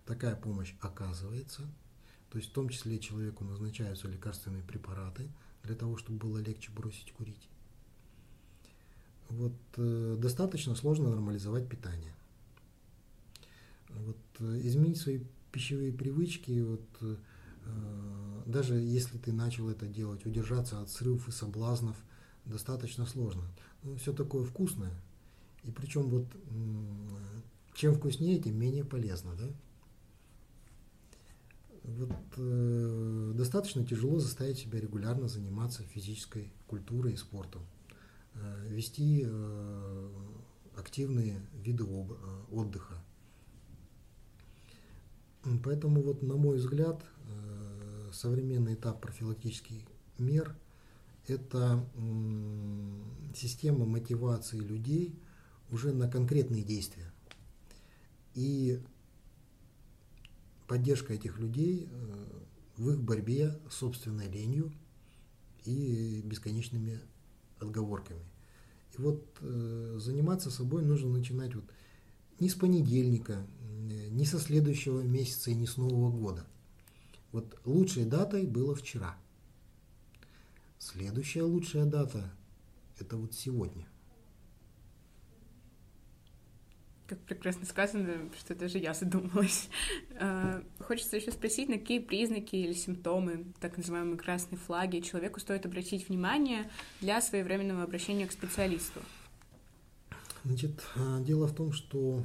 [0.04, 1.62] такая помощь оказывается.
[2.28, 5.30] То есть в том числе человеку назначаются лекарственные препараты
[5.62, 7.48] для того, чтобы было легче бросить курить.
[9.30, 12.12] Вот э, достаточно сложно нормализовать питание.
[13.88, 15.20] Вот, э, изменить свои
[15.52, 17.16] пищевые привычки, вот, э,
[18.44, 21.96] даже если ты начал это делать, удержаться от срывов и соблазнов
[22.44, 23.44] достаточно сложно.
[23.98, 24.92] Все такое вкусное.
[25.64, 26.26] И причем вот
[27.74, 29.48] чем вкуснее, тем менее полезно, да?
[31.84, 37.62] Вот э, достаточно тяжело заставить себя регулярно заниматься физической культурой и спортом,
[38.34, 40.08] э, вести э,
[40.76, 42.16] активные виды об, э,
[42.52, 42.94] отдыха.
[45.64, 49.82] Поэтому вот на мой взгляд э, современный этап профилактических
[50.18, 50.54] мер–
[51.28, 55.14] это э, система мотивации людей
[55.70, 57.12] уже на конкретные действия.
[58.34, 58.80] И
[60.66, 62.24] поддержка этих людей э,
[62.76, 64.72] в их борьбе с собственной ленью
[65.64, 67.00] и бесконечными
[67.60, 68.24] отговорками.
[68.98, 71.64] И вот э, заниматься собой нужно начинать вот
[72.40, 73.46] не с понедельника,
[74.10, 76.44] не со следующего месяца и не с Нового года.
[77.30, 79.16] Вот лучшей датой было вчера.
[80.82, 82.28] Следующая лучшая дата–
[82.98, 83.86] это вот сегодня.
[87.06, 89.68] как прекрасно сказано, что даже я задумалась.
[90.18, 95.66] А, хочется еще спросить, на какие признаки или симптомы, так называемые красные флаги, человеку стоит
[95.66, 96.70] обратить внимание
[97.00, 99.00] для своевременного обращения к специалисту?
[100.44, 102.24] Значит, а, дело в том, что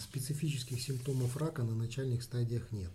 [0.00, 2.92] специфических симптомов рака на начальных стадиях нет.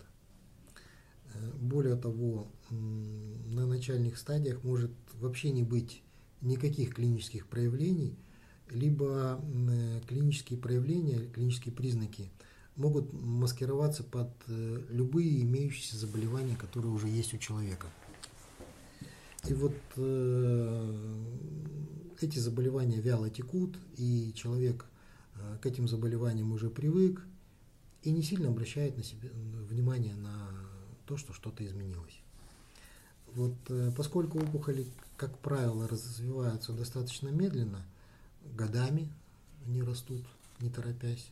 [1.59, 6.01] Более того, на начальных стадиях может вообще не быть
[6.41, 8.17] никаких клинических проявлений–
[8.71, 12.29] либо э, клинические проявления, клинические признаки
[12.75, 17.87] могут маскироваться под э, любые имеющиеся заболевания, которые уже есть у человека.
[19.47, 21.13] И вот э,
[22.21, 24.85] эти заболевания вяло текут, и человек
[25.61, 27.25] к этим заболеваниям уже привык
[28.03, 29.29] и не сильно обращает на себе
[29.69, 30.49] внимание на
[31.09, 32.19] то, что что-то изменилось.
[33.33, 34.87] Вот, э, поскольку опухоли,
[35.17, 37.85] как правило, развиваются достаточно медленно–
[38.55, 39.09] годами
[39.65, 40.25] они растут,
[40.59, 41.27] не торопясь,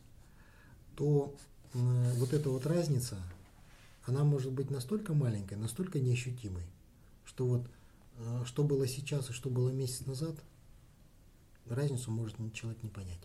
[0.95, 1.33] то
[1.73, 3.17] э, вот эта вот разница,
[4.05, 6.63] она может быть настолько маленькой, настолько неощутимой,
[7.25, 7.67] что вот
[8.17, 10.35] э, что было сейчас и что было месяц назад,
[11.67, 13.19] разницу может человек не понять.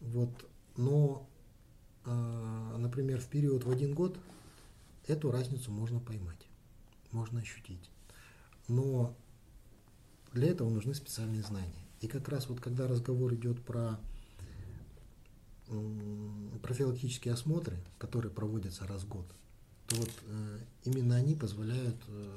[0.00, 0.30] Вот,
[0.76, 1.26] но,
[2.04, 4.18] например, в период в один год
[5.06, 6.46] эту разницу можно поймать,
[7.10, 7.90] можно ощутить.
[8.68, 9.14] Но
[10.32, 11.84] для этого нужны специальные знания.
[12.00, 13.98] И как раз вот когда разговор идет про
[16.62, 19.26] профилактические осмотры, которые проводятся раз в год,
[19.86, 22.36] то вот э, именно они позволяют э,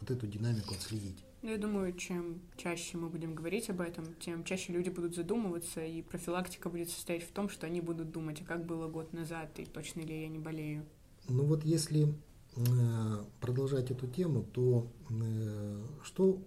[0.00, 1.24] вот эту динамику отследить.
[1.42, 6.02] Я думаю, чем чаще мы будем говорить об этом, тем чаще люди будут задумываться, и
[6.02, 9.64] профилактика будет состоять в том, что они будут думать, а как было год назад, и
[9.64, 10.84] точно ли я не болею.
[11.28, 12.14] Ну вот если
[12.56, 16.42] э, продолжать эту тему, то э, что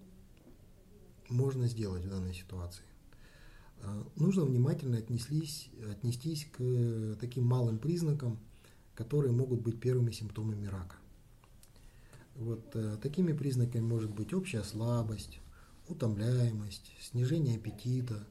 [1.29, 2.83] можно сделать в данной ситуации?
[3.83, 8.39] А, нужно внимательно отнеслись, отнестись к таким малым признакам,
[8.95, 10.95] которые могут быть первыми симптомами рака.
[12.35, 15.39] Вот э, такими признаками может быть общая слабость,
[15.87, 18.27] утомляемость, снижение аппетита,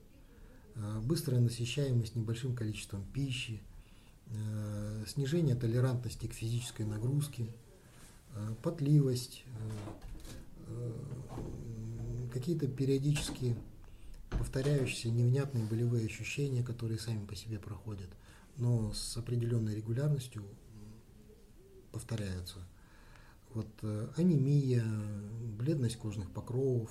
[0.75, 3.70] э, быстрая насыщаемость небольшим количеством пищи, э,
[5.07, 7.49] снижение толерантности к физической нагрузке,
[8.63, 9.45] потливость,
[12.33, 13.57] какие-то периодически
[14.31, 18.09] повторяющиеся невнятные болевые ощущения, которые сами по себе проходят,
[18.57, 20.45] но с определенной регулярностью
[21.93, 22.59] повторяются.
[23.53, 24.85] Вот э, анемия,
[25.59, 26.91] бледность кожных покровов,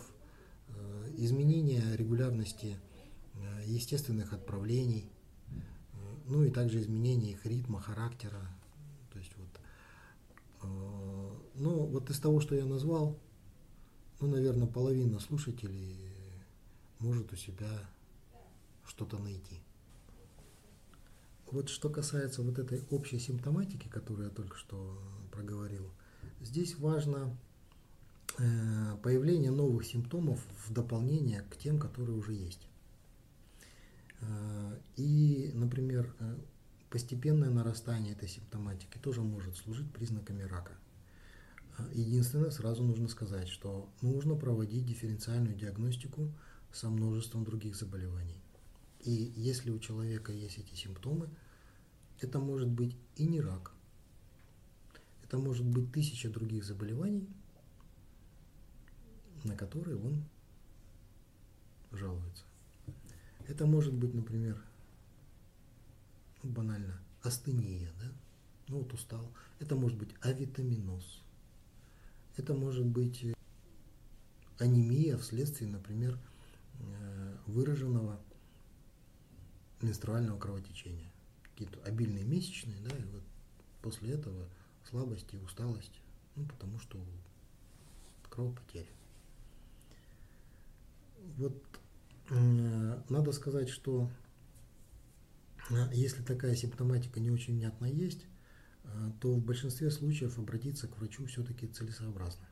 [0.68, 2.78] э, изменение регулярности
[3.34, 5.10] э, естественных отправлений,
[6.30, 8.48] ну и также изменение их ритма, характера.
[9.12, 9.60] То есть вот,
[11.56, 13.20] ну вот из того, что я назвал,
[14.22, 16.14] ну, наверное, половина слушателей
[17.00, 17.90] может у себя
[18.86, 19.62] что-то найти.
[21.52, 25.02] Вот что касается вот этой общей симптоматики, которую я только что
[25.32, 25.90] проговорил,
[26.42, 27.36] здесь важно
[28.38, 32.69] э, появление новых симптомов в дополнение к тем, которые уже есть.
[34.22, 36.38] Э, и, например, э,
[36.90, 40.74] постепенное нарастание этой симптоматики тоже может служить признаками рака–
[41.94, 46.32] Единственное, сразу нужно сказать, что нужно проводить дифференциальную диагностику
[46.72, 48.38] со множеством других заболеваний.
[49.02, 51.30] И если у человека есть эти симптомы,
[52.20, 53.72] это может быть и не рак.
[55.24, 57.28] Это может быть тысяча других заболеваний,
[59.44, 60.24] на которые он
[61.92, 62.44] жалуется.
[63.50, 64.62] Это может быть, например,
[66.44, 68.12] ну, банально, астения, да?
[68.68, 69.28] Ну вот устал.
[69.60, 71.24] Это может быть авитаминоз.
[72.38, 73.34] Это может быть э,
[74.60, 76.20] анемия вследствие, например,
[76.80, 78.20] э, выраженного
[79.82, 81.12] менструального кровотечения.
[81.42, 83.24] Какие-то обильные месячные, да, и вот
[83.82, 84.48] после этого
[84.88, 86.00] слабость и усталость,
[86.36, 87.04] ну, потому что
[88.30, 88.86] кровопотеря.
[91.38, 91.79] Вот
[92.30, 94.10] надо сказать, что
[95.70, 98.26] э, если такая симптоматика не очень внятно есть,
[98.84, 102.46] э, то в большинстве случаев обратиться к врачу все-таки целесообразно.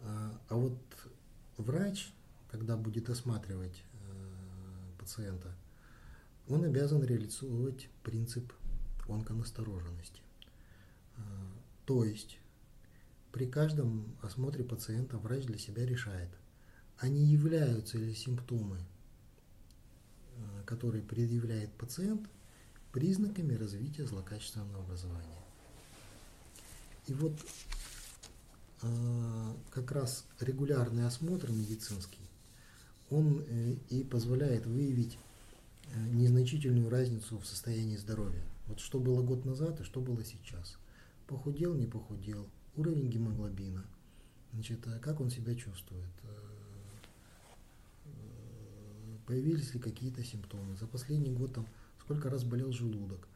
[0.00, 0.78] А, вот
[1.56, 2.12] врач,
[2.50, 3.82] когда будет осматривать
[4.98, 5.54] пациента,
[6.46, 8.52] он обязан реализовывать принцип
[9.08, 10.20] онконастороженности.
[11.86, 12.38] То есть
[13.32, 16.30] при каждом осмотре пациента врач для себя решает,
[16.98, 18.78] а не являются ли симптомы,
[20.36, 22.28] а, которые предъявляет пациент,
[22.92, 25.42] признаками развития злокачественного образования.
[27.06, 27.38] И вот
[28.82, 32.20] а, как раз регулярный осмотр медицинский,
[33.10, 35.18] он э, и позволяет выявить
[35.92, 38.42] Э, незначительную разницу в состоянии здоровья.
[38.66, 40.76] Вот что было год назад и что было сейчас.
[41.26, 43.84] Похудел, не похудел, уровень гемоглобина,
[44.52, 46.28] значит, а как он себя чувствует, э,
[49.26, 50.76] появились ли какие-то симптомы.
[50.76, 51.66] За последний год там
[52.00, 53.28] сколько раз болел желудок,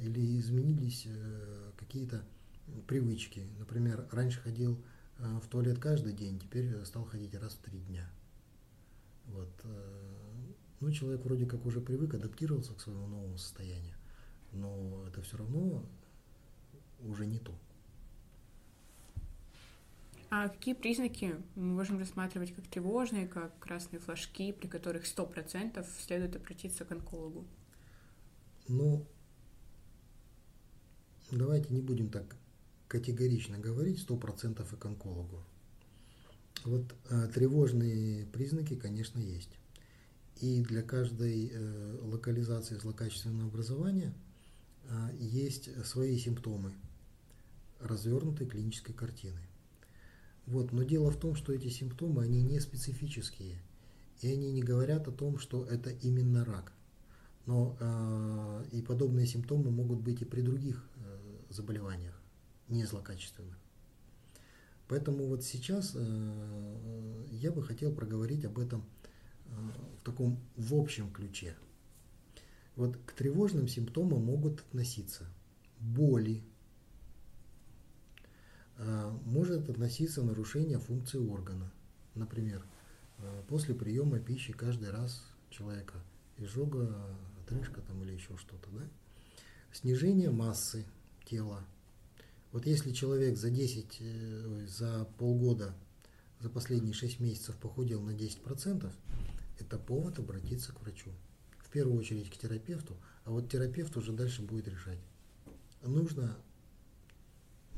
[0.00, 1.06] или изменились
[1.76, 2.24] какие-то
[2.86, 3.46] привычки.
[3.58, 4.82] Например, раньше ходил
[5.18, 8.10] в туалет каждый день, теперь стал ходить раз в три дня.
[9.26, 9.50] Вот.
[10.80, 13.94] Ну, человек вроде как уже привык, адаптировался к своему новому состоянию,
[14.52, 15.88] но это все равно
[17.00, 17.54] уже не то.
[20.34, 26.36] А какие признаки мы можем рассматривать как тревожные, как красные флажки, при которых 100% следует
[26.36, 27.44] обратиться к онкологу?
[28.66, 29.06] Ну,
[31.30, 32.34] давайте не будем так
[32.88, 35.44] категорично говорить 100% и к онкологу.
[36.64, 39.50] Вот а, тревожные признаки, конечно, есть.
[40.40, 44.14] И для каждой э, локализации злокачественного образования
[44.88, 46.72] э, есть свои симптомы
[47.80, 49.38] развернутой клинической картины.
[50.46, 50.72] Вот.
[50.72, 53.62] Но дело в том, что эти симптомы, они не специфические,
[54.20, 56.72] и они не говорят о том, что это именно рак.
[57.46, 61.18] Но э, и подобные симптомы могут быть и при других э,
[61.50, 62.20] заболеваниях,
[62.68, 63.56] не злокачественных.
[64.86, 68.84] Поэтому вот сейчас э, я бы хотел проговорить об этом
[69.98, 71.54] в таком в общем ключе.
[72.74, 75.26] Вот к тревожным симптомам могут относиться
[75.78, 76.42] боли,
[79.24, 81.70] может относиться нарушение функции органа.
[82.14, 82.64] Например,
[83.18, 85.94] а, после приема пищи каждый раз человека
[86.38, 86.96] изжога,
[87.40, 88.70] отрыжка там или еще что-то.
[88.70, 88.82] Да?
[89.72, 90.84] Снижение массы
[91.24, 91.64] тела.
[92.50, 95.74] Вот если человек за 10, э, за полгода,
[96.40, 98.92] за последние 6 месяцев похудел на 10%,
[99.58, 101.10] это повод обратиться к врачу.
[101.58, 104.98] В первую очередь к терапевту, а вот терапевт уже дальше будет решать.
[105.82, 106.36] Нужно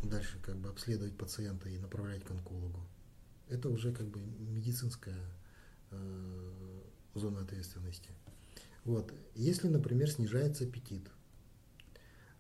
[0.05, 2.81] дальше как бы обследовать пациента и направлять к онкологу.
[3.49, 5.21] Это уже как бы медицинская
[5.91, 6.81] э,
[7.15, 8.11] зона ответственности.
[8.85, 9.13] Вот.
[9.35, 11.09] Если, например, снижается аппетит,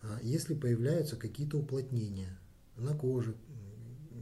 [0.03, 2.39] э, если появляются какие-то уплотнения
[2.77, 3.37] на коже,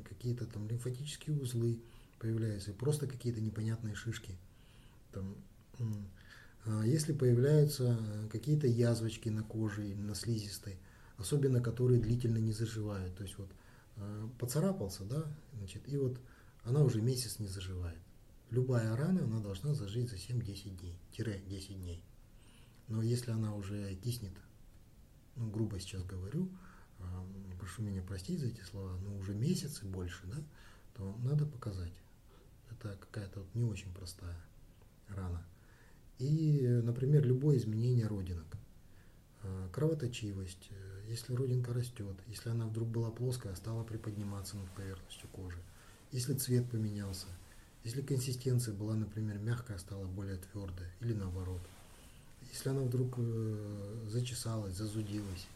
[0.08, 1.80] какие-то там лимфатические узлы
[2.18, 4.36] появляются, просто какие-то непонятные шишки–
[5.12, 5.36] там,
[6.64, 7.98] а если появляются
[8.30, 10.78] какие-то язвочки на коже или на слизистой,
[11.22, 13.48] особенно которые длительно не заживают, то есть вот
[13.96, 16.20] а, поцарапался, да, значит, и вот
[16.64, 17.98] она уже месяц не заживает.
[18.50, 22.02] Любая рана, она должна зажить за 7-10 дней, тире 10 дней.
[22.88, 24.32] Но если она уже киснет,
[25.36, 26.50] ну, грубо сейчас говорю,
[26.98, 27.24] а,
[27.58, 30.38] прошу меня простить за эти слова, но уже месяц и больше, да,
[30.94, 31.94] то надо показать.
[32.70, 34.36] Это какая-то вот не очень простая
[35.08, 35.46] рана.
[36.18, 38.46] И, например, любое изменение родинок.
[39.42, 45.28] А, кровоточивость, э, если родинка растет, если она вдруг была плоская, стала приподниматься над поверхностью
[45.28, 45.58] кожи,
[46.10, 47.26] если цвет поменялся,
[47.84, 51.60] если консистенция была, например, мягкая, стала более твердая, или наоборот,
[52.50, 55.46] если она вдруг э, зачесалась, зазудилась.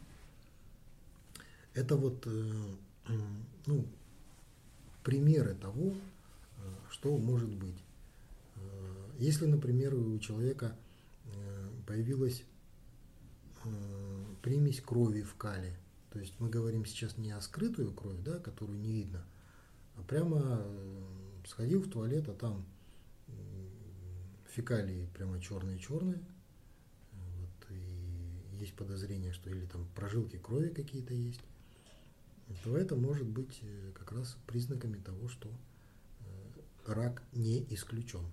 [1.72, 2.52] Это вот э,
[3.64, 3.86] ну,
[5.04, 5.94] примеры того,
[6.90, 7.76] что может быть.
[9.18, 10.76] Если, например, у человека
[11.86, 12.42] появилась
[14.46, 15.76] примесь крови в кале,
[16.12, 19.26] то есть мы говорим сейчас не о скрытую кровь, да, которую не видно,
[19.96, 20.64] а прямо
[21.48, 22.64] сходил в туалет, а там
[24.48, 26.22] фекалии прямо черные-черные,
[27.10, 31.42] вот, и есть подозрение, что или там прожилки крови какие-то есть,
[32.62, 38.24] то это может быть э, как раз признаками того, что э, рак не исключен.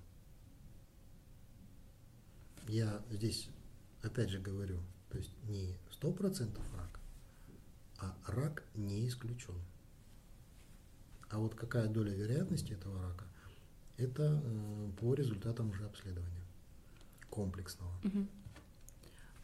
[2.68, 3.50] Я здесь
[4.04, 4.78] опять же говорю,
[5.14, 7.00] то есть не 100% рак,
[8.00, 9.54] а рак не исключен.
[11.30, 13.26] А вот какая доля вероятности этого рака,
[13.98, 16.44] это э, по результатам уже обследования
[17.30, 17.92] комплексного.
[18.04, 18.28] Угу.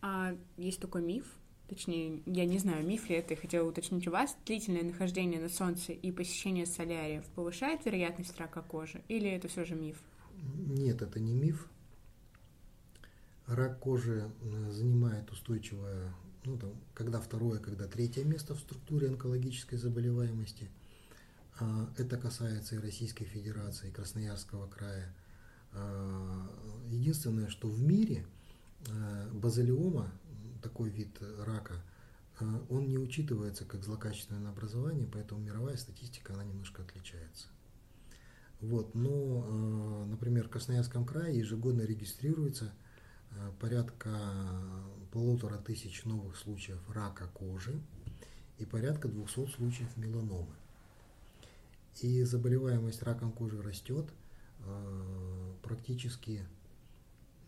[0.02, 1.26] А есть такой миф,
[1.68, 5.50] точнее, я не знаю, миф ли это, я хотела уточнить у вас, длительное нахождение на
[5.50, 10.02] солнце и посещение соляриев повышает вероятность рака кожи, или это все же миф?
[10.66, 11.70] Нет, это не миф.
[13.50, 16.14] Рак кожи э, занимает устойчивое,
[16.46, 20.70] ну там, когда второе, когда третье место в структуре онкологической заболеваемости.
[21.60, 25.16] А, это касается и Российской Федерации, и Красноярского края.
[25.72, 26.48] А,
[26.90, 28.24] единственное, что в мире
[28.88, 30.12] э, базалиома,
[30.62, 31.82] такой вид рака,
[32.40, 37.48] э, он не учитывается как злокачественное образование, поэтому мировая статистика, она немножко отличается.
[38.62, 42.74] Вот, но, например, в Красноярском крае ежегодно регистрируется
[43.60, 44.10] порядка
[45.12, 47.80] полутора тысяч новых случаев рака кожи
[48.58, 50.56] и порядка 200 случаев меланомы.
[52.02, 54.10] И заболеваемость раком кожи растет
[54.60, 56.46] э, практически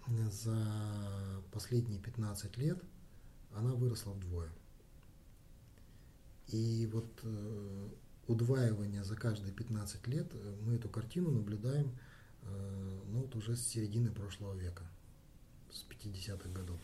[0.07, 2.81] за последние 15 лет
[3.53, 4.49] она выросла вдвое.
[6.47, 7.89] И вот э,
[8.27, 11.91] удваивание за каждые 15 лет мы эту картину наблюдаем
[12.43, 14.83] ну, вот уже с середины прошлого века
[15.71, 16.79] с 50-х годов.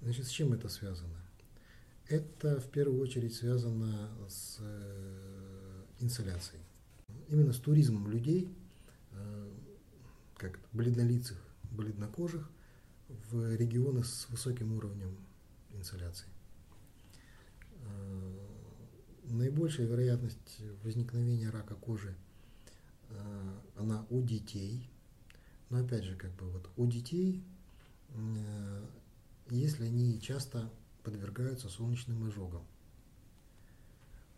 [0.00, 1.24] Значит, с чем это связано?
[2.08, 6.62] Это в первую очередь связано с э, инсоляцией.
[7.28, 8.54] Именно с туризмом людей,
[9.12, 9.50] э,
[10.36, 11.38] как бледнолицых,
[11.70, 12.50] бледнокожих,
[13.30, 15.16] в регионы с высоким уровнем
[15.72, 16.28] инсоляции.
[17.80, 18.38] Э,
[19.24, 22.14] наибольшая вероятность возникновения рака кожи,
[23.76, 24.90] она у детей.
[25.70, 27.44] Но опять же, как бы вот у детей
[29.50, 30.70] если они часто
[31.02, 32.64] подвергаются солнечным ожогам.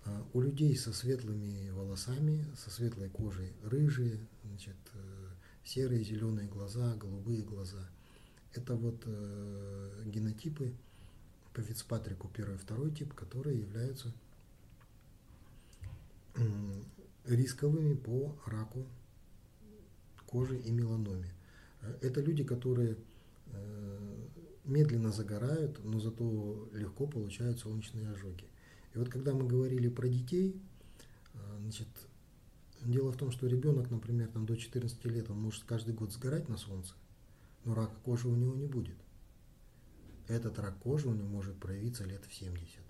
[0.04, 5.28] А у людей со светлыми волосами, со светлой кожей, рыжие, значит, э,
[5.64, 7.88] серые, зеленые глаза, голубые глаза.
[8.52, 10.72] Это вот э, генотипы
[11.52, 14.12] по Фицпатрику первый и второй тип, которые являются
[16.34, 16.82] э,
[17.24, 18.86] рисковыми по раку
[20.26, 21.32] кожи и меланоме.
[21.82, 23.15] Э, это люди, которые Э,
[24.66, 28.44] медленно загорают, но зато легко получают солнечные ожоги.
[28.94, 30.60] И вот когда мы говорили про детей,
[31.34, 31.88] э, значит,
[32.82, 36.48] дело в том, что ребенок, например, там, до 14 лет, он может каждый год сгорать
[36.48, 36.94] на солнце,
[37.64, 38.96] но рака кожи у него не будет.
[40.28, 42.80] Этот рак кожи у него может проявиться лет в 70.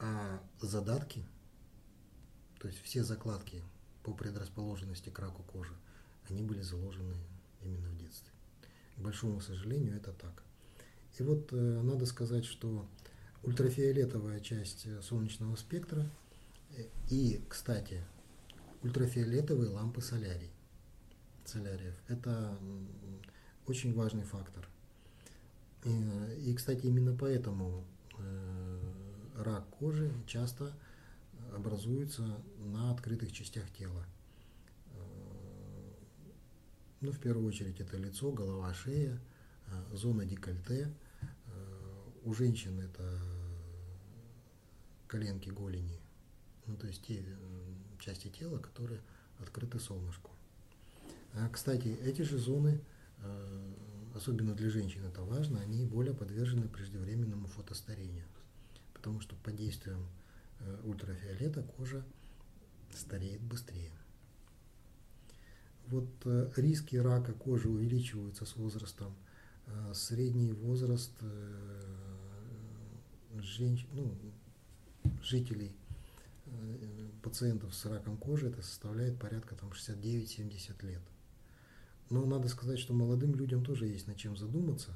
[0.00, 1.24] А задатки,
[2.58, 3.62] то есть все закладки
[4.02, 5.74] по предрасположенности к раку кожи,
[6.28, 7.14] они были заложены
[7.62, 8.31] именно в детстве.
[8.96, 10.42] Большому сожалению, это так.
[11.18, 12.86] И вот э, надо сказать, что
[13.42, 16.06] ультрафиолетовая часть э, солнечного спектра
[16.76, 18.02] э, и, кстати,
[18.82, 20.50] ультрафиолетовые лампы солярий,
[21.44, 22.58] соляриев, это
[23.66, 24.66] очень важный фактор.
[25.84, 27.84] И, и, кстати, именно поэтому
[29.36, 30.72] рак кожи часто
[31.54, 32.22] образуется
[32.58, 34.06] на открытых частях тела.
[37.02, 39.20] Ну, в первую очередь это лицо, голова, шея,
[39.66, 40.88] э, зона декольте.
[41.48, 43.18] Э, у женщин это
[45.08, 45.98] коленки, голени.
[46.66, 49.00] Ну, то есть те э, части тела, которые
[49.40, 50.30] открыты солнышку.
[51.34, 52.80] А, кстати, эти же зоны,
[54.14, 58.26] особенно для женщин это важно, они более подвержены преждевременному фотостарению.
[58.94, 60.06] Потому что под действием
[60.84, 62.04] ультрафиолета кожа
[62.94, 63.90] стареет быстрее.
[65.88, 69.14] Вот э, риски рака кожи увеличиваются с возрастом.
[69.66, 71.82] Э, средний возраст э,
[73.40, 74.14] женщин, ну,
[75.22, 75.72] жителей,
[77.22, 81.00] пациентов с раком кожи, это составляет порядка там, 69-70 лет.
[82.10, 84.90] Но надо сказать, что молодым людям тоже есть над чем задуматься.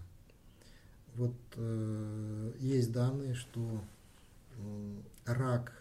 [1.15, 3.83] Вот э, есть данные, что
[4.59, 5.73] э, рак,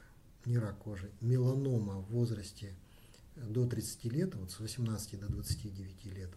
[0.46, 2.74] не рак кожи, меланома в возрасте
[3.36, 6.32] до 30 лет, вот с 18 до 29 лет,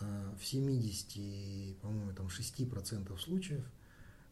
[0.00, 3.64] а, в 70, по-моему, там 6% случаев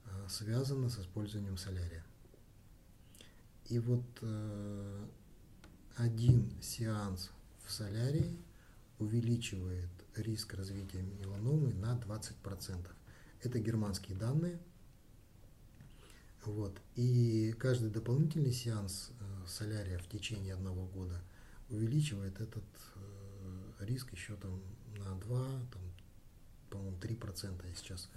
[0.06, 2.04] а, связано с использованием солярия.
[3.66, 5.06] И вот э,
[5.94, 7.30] один сеанс
[7.64, 8.36] в солярии
[8.98, 12.90] увеличивает риск развития меланомы на 20%.
[13.42, 14.58] Это германские данные.
[16.44, 16.80] Вот.
[16.96, 19.12] И каждый дополнительный сеанс
[19.46, 21.22] солярия в течение одного года
[21.70, 22.64] увеличивает этот
[22.96, 24.60] э, риск еще там
[24.98, 25.82] на 2, там,
[26.70, 28.08] по-моему, 3%, я сейчас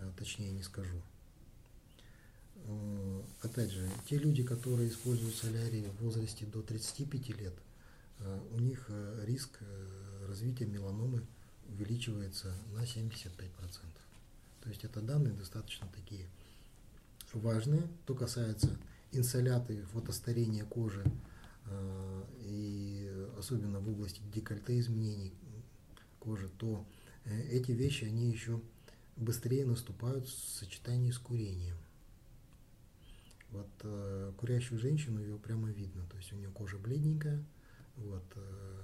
[0.00, 1.00] э, точнее не скажу.
[3.40, 7.54] Опять же, те люди, которые используют солярий в возрасте до 35 лет,
[8.52, 8.90] у них
[9.24, 9.60] риск
[10.26, 11.22] развития меланомы
[11.68, 13.22] увеличивается на 75%.
[14.62, 16.26] То есть это данные достаточно такие
[17.32, 17.88] важные.
[18.06, 18.76] То касается
[19.12, 21.10] инсоляты, фотостарения кожи э,
[22.40, 25.32] и особенно в области декольте изменений
[26.18, 26.86] кожи, то
[27.24, 28.60] э, эти вещи, они еще
[29.16, 31.76] быстрее наступают в сочетании с курением.
[33.50, 37.42] Вот э, курящую женщину ее прямо видно, то есть у нее кожа бледненькая,
[37.96, 38.80] вот, э,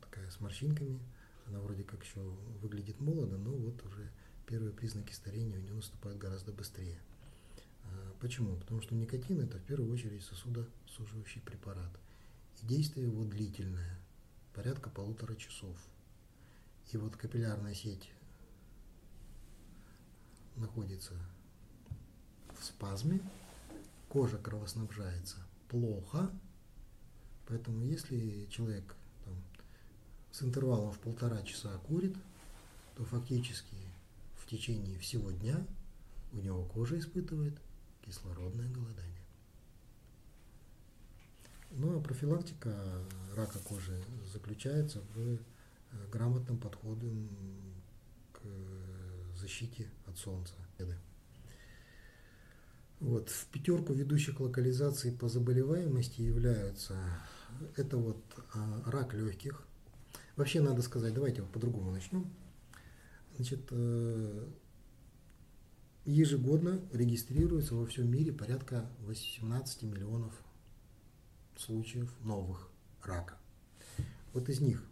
[0.00, 0.98] такая с морщинками,
[1.46, 2.20] она вроде как еще
[2.62, 4.10] выглядит молодо, но вот уже
[4.46, 6.98] первые признаки старения у нее наступают гораздо быстрее.
[7.92, 8.56] А, почему?
[8.56, 11.90] Потому что никотин это в первую очередь сосудосуживающий препарат.
[12.62, 13.98] И действие его длительное,
[14.54, 15.76] порядка полутора часов.
[16.92, 18.10] И вот капиллярная сеть
[20.56, 21.14] находится
[22.58, 23.20] в спазме,
[24.08, 25.36] кожа кровоснабжается
[25.68, 26.30] плохо,
[27.46, 29.34] поэтому если человек там,
[30.32, 32.16] с интервалом в полтора часа курит,
[32.96, 33.76] то фактически
[34.50, 35.64] течение всего дня
[36.32, 37.54] у него кожа испытывает
[38.02, 39.24] кислородное голодание.
[41.70, 42.74] Ну а профилактика
[43.36, 44.02] рака кожи
[44.32, 45.38] заключается в э,
[46.10, 47.10] грамотном подходе
[48.32, 48.40] к
[49.36, 50.54] защите от солнца.
[53.00, 56.94] Вот, в пятерку ведущих локализаций по заболеваемости являются
[57.76, 58.22] это вот
[58.52, 59.62] а, рак легких.
[60.36, 62.30] Вообще надо сказать, давайте по-другому начнем.
[63.36, 64.46] Значит, э,
[66.04, 70.32] ежегодно регистрируется во всем мире порядка 18 миллионов
[71.56, 72.68] случаев новых
[73.02, 73.34] рака.
[74.32, 74.84] Вот из них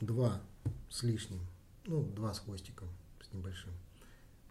[0.00, 0.40] два
[0.88, 1.40] с лишним,
[1.86, 2.88] ну, два с хвостиком,
[3.22, 3.72] с небольшим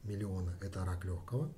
[0.03, 1.53] миллиона– это рак легкого.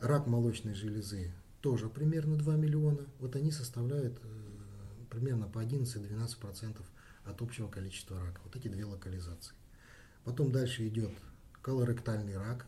[0.00, 3.06] Рак молочной железы тоже примерно 2 миллиона.
[3.20, 4.28] Вот они составляют э,
[5.10, 6.82] примерно по 11-12%
[7.24, 8.40] от общего количества рака.
[8.44, 9.54] Вот эти две локализации.
[10.24, 11.12] Потом дальше идет
[11.66, 12.64] колоректальный рак,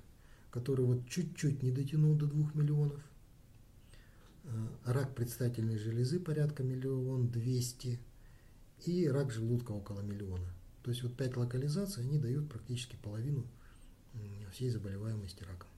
[0.51, 3.01] который вот чуть-чуть не дотянул до 2 миллионов.
[4.43, 8.01] Э, рак предстательной железы порядка миллион двести
[8.85, 10.53] и рак желудка около миллиона.
[10.83, 13.47] То есть вот пять локализаций, они дают практически половину
[14.51, 15.69] всей заболеваемости раком.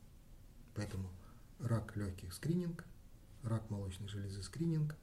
[0.75, 1.11] Поэтому
[1.59, 2.87] рак легких скрининг,
[3.43, 4.97] рак молочной железы скрининг,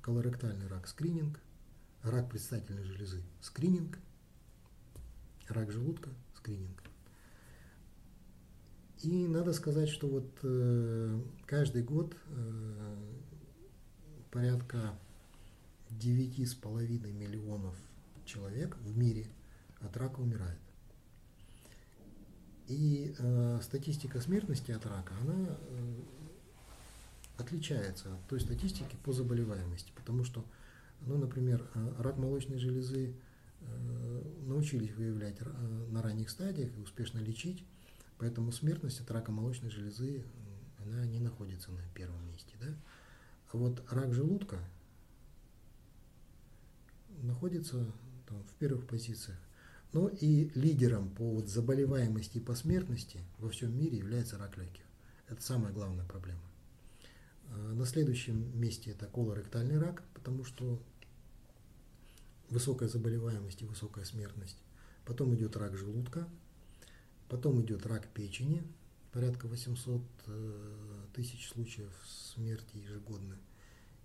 [0.00, 1.40] колоректальный рак скрининг,
[2.02, 3.98] рак предстательной железы– скрининг,
[5.48, 6.85] рак желудка– скрининг.
[9.02, 12.96] И надо сказать, что вот э, каждый год э,
[14.30, 14.98] порядка
[15.90, 17.74] 9,5 миллионов
[18.24, 19.26] человек в мире
[19.80, 20.58] от рака умирает.
[22.68, 25.94] И э, статистика смертности от рака, она э,
[27.38, 30.44] отличается от той статистики по заболеваемости, потому что
[31.02, 33.14] ну, например, э, рак молочной железы
[33.60, 35.44] э, научились выявлять э,
[35.90, 37.64] на ранних стадиях и успешно лечить,
[38.18, 40.24] поэтому смертность от рака молочной железы
[40.84, 42.54] она не находится на первом месте.
[42.60, 42.68] Да?
[43.52, 44.58] А вот рак желудка
[47.22, 47.92] находится
[48.26, 49.38] там, в первых позициях.
[49.92, 54.82] Но и лидером по вот заболеваемости и по смертности во всем мире является рак легких.
[55.28, 56.42] Это самая главная проблема.
[57.48, 60.82] На следующем месте это колоректальный рак, потому что
[62.50, 64.58] высокая заболеваемость и высокая смертность.
[65.04, 66.28] Потом идет рак желудка,
[67.28, 68.62] потом идет рак печени,
[69.12, 73.36] порядка 800 э, тысяч случаев смерти ежегодно.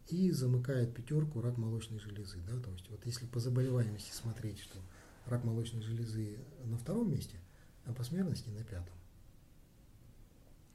[0.07, 2.37] И замыкает пятерку рак молочной железы.
[2.47, 2.59] Да?
[2.59, 4.77] То есть вот если по заболеваемости смотреть, что
[5.25, 7.37] рак молочной железы на втором месте,
[7.85, 8.93] а по смертности на пятом.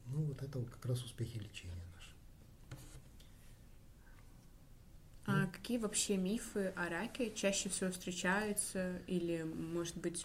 [0.07, 1.87] Ну вот это вот как раз успехи лечения.
[5.27, 9.03] А какие вообще мифы о раке чаще всего встречаются?
[9.09, 10.25] Или, может быть,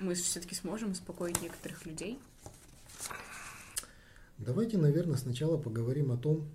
[0.00, 2.18] мы все-таки сможем успокоить некоторых людей?
[4.38, 6.48] Давайте, наверное, сначала поговорим о том,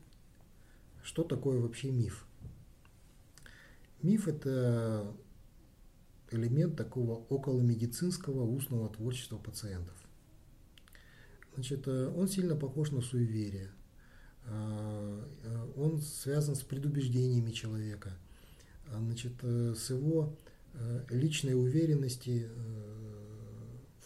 [1.03, 2.25] что такое вообще миф?
[4.01, 5.15] Миф– это
[6.31, 9.95] элемент такого околомедицинского устного творчества пациентов.
[11.53, 13.71] Значит, э, он сильно похож на суеверие.
[14.47, 18.17] А, э, он связан с предубеждениями человека,
[18.91, 20.35] значит, э, с его
[21.09, 22.49] личной уверенности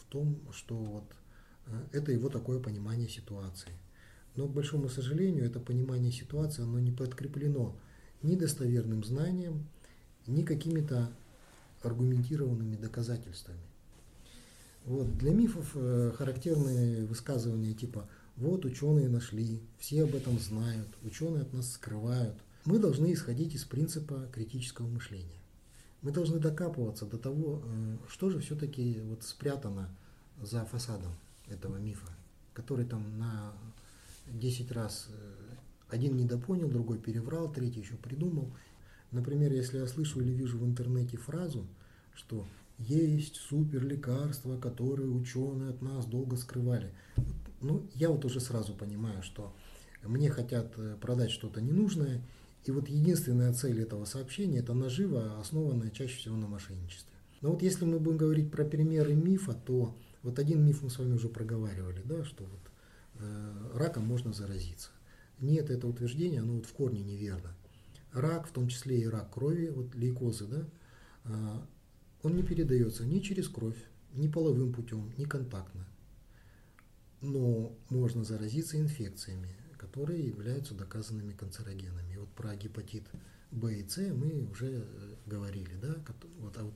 [0.10, 1.06] том, что вот
[1.92, 3.72] это его такое понимание ситуации.
[4.36, 7.76] Но, к большому сожалению, это понимание ситуации, оно не подкреплено
[8.22, 9.68] ни достоверным знанием,
[10.28, 11.12] ни какими-то
[11.82, 13.60] аргументированными доказательствами.
[14.86, 15.18] Вот.
[15.18, 21.54] Для мифов э, характерны высказывания типа «вот ученые нашли, все об этом знают, ученые от
[21.54, 22.36] нас скрывают».
[22.66, 25.40] Мы должны исходить из принципа критического мышления.
[26.02, 29.90] Мы должны докапываться до того, э, что же все-таки вот спрятано
[30.42, 31.12] за фасадом
[31.50, 32.08] этого мифа,
[32.54, 33.54] который там на
[34.28, 35.34] 10 раз э,
[35.90, 38.50] один недопонял, другой переврал, третий еще придумал.
[39.12, 41.66] Например, если я слышу или вижу в интернете фразу,
[42.14, 42.46] что
[42.78, 46.94] есть супер лекарства, которые ученые от нас долго скрывали.
[47.62, 49.54] Ну, я вот уже сразу понимаю, что
[50.04, 52.22] мне хотят э, продать что-то ненужное,
[52.66, 57.18] и вот единственная цель этого сообщения– это нажива, основанная чаще всего на мошенничестве.
[57.42, 61.00] Но вот если мы будем говорить про примеры мифа, то вот один миф мы с
[61.00, 62.60] вами уже проговаривали, да, что вот
[63.16, 64.90] э, раком можно заразиться.
[65.40, 67.56] Нет, это утверждение, оно вот в корне неверно.
[68.12, 70.66] Рак, в том числе и рак крови, вот лейкозы, да,
[71.26, 71.60] э,
[72.24, 73.78] он не передается ни через кровь,
[74.14, 75.88] ни половым путем, ни контактно.
[77.22, 82.18] Но можно заразиться инфекциями, которые являются доказанными канцерогенами.
[82.18, 83.04] Вот про гепатит
[83.52, 85.96] Б и С мы уже э, говорили, да,
[86.40, 86.76] вот, а вот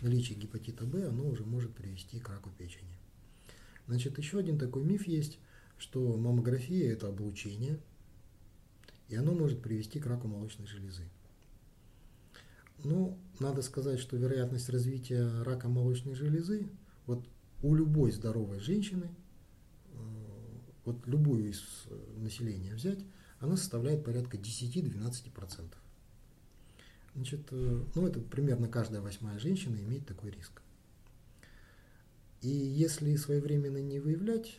[0.00, 2.96] наличие гепатита Б, оно уже может привести к раку печени.
[3.86, 5.38] Значит, еще один такой миф есть,
[5.76, 7.78] что маммография– это облучение,
[9.08, 11.02] и оно может привести к раку молочной железы.
[12.84, 16.68] Ну, надо сказать, что вероятность развития рака молочной железы
[17.06, 17.26] вот
[17.62, 19.10] у любой здоровой женщины,
[20.84, 21.62] вот любую из
[22.16, 23.00] населения взять,
[23.40, 25.72] она составляет порядка 10-12%.
[27.14, 30.62] Значит, э, ну это примерно каждая восьмая женщина имеет такой риск.
[32.40, 34.58] И если своевременно не выявлять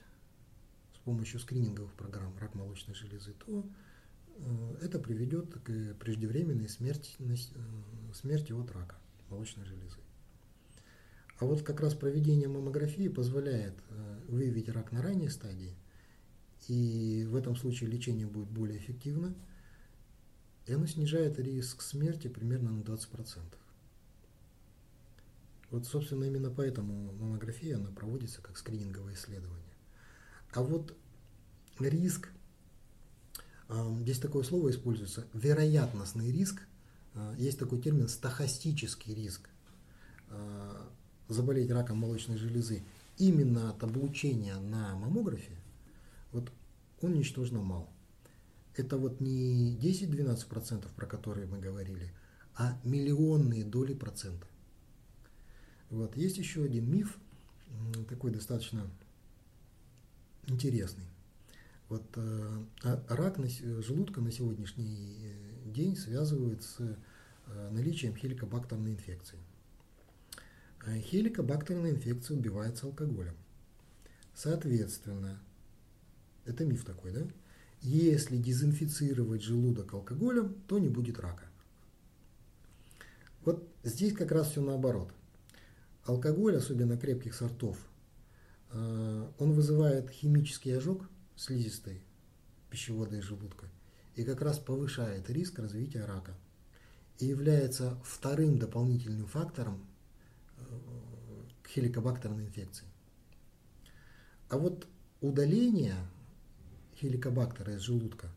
[0.95, 3.65] с помощью скрининговых программ рак молочной железы, то
[4.37, 8.95] Э, это приведет к преждевременной смерти, э, смерти от рака
[9.29, 9.97] молочной железы.
[11.39, 15.75] А вот как раз проведение маммографии позволяет э, выявить рак на ранней стадии,
[16.67, 19.33] и в этом случае лечение будет более эффективно,
[20.65, 23.41] и оно снижает риск смерти примерно на 20%.
[25.71, 29.61] Вот, собственно, именно поэтому маммография она проводится как скрининговое исследование.
[30.53, 30.95] А вот
[31.79, 32.29] риск
[34.01, 36.61] Здесь такое слово используется, вероятностный риск,
[37.15, 39.49] а, есть такой термин стахастический риск
[40.29, 40.87] а,
[41.29, 42.83] заболеть раком молочной железы
[43.17, 45.57] именно от облучения на маммографе,
[46.35, 46.51] вот
[47.01, 47.89] он ничтожно мал.
[48.75, 52.11] Это вот не 10-12%, про которые мы говорили,
[52.55, 54.45] а миллионные доли процента.
[55.89, 56.17] Вот.
[56.17, 57.17] Есть еще один миф,
[58.09, 58.85] такой достаточно
[60.47, 61.05] интересный.
[61.87, 68.91] Вот э, а рак на, желудка на сегодняшний э, день связывают с э, наличием хеликобактерной
[68.91, 69.39] инфекции.
[70.85, 73.35] А хеликобактерная инфекция убивается алкоголем.
[74.33, 75.39] Соответственно,
[76.45, 77.21] это миф такой, да?
[77.81, 81.45] Если дезинфицировать желудок алкоголем, то не будет рака.
[83.43, 85.11] Вот здесь как раз все наоборот.
[86.03, 87.77] Алкоголь, особенно крепких сортов,
[88.71, 92.01] он вызывает химический ожог– слизистой
[92.69, 93.67] пищевода и желудка
[94.15, 96.33] и как раз повышает риск развития рака
[97.19, 99.85] и является вторым дополнительным фактором
[100.57, 100.63] э,
[101.63, 102.87] к хеликобактерной инфекции.
[104.49, 104.87] А вот
[105.21, 105.95] удаление
[106.99, 108.29] хеликобактера из желудка,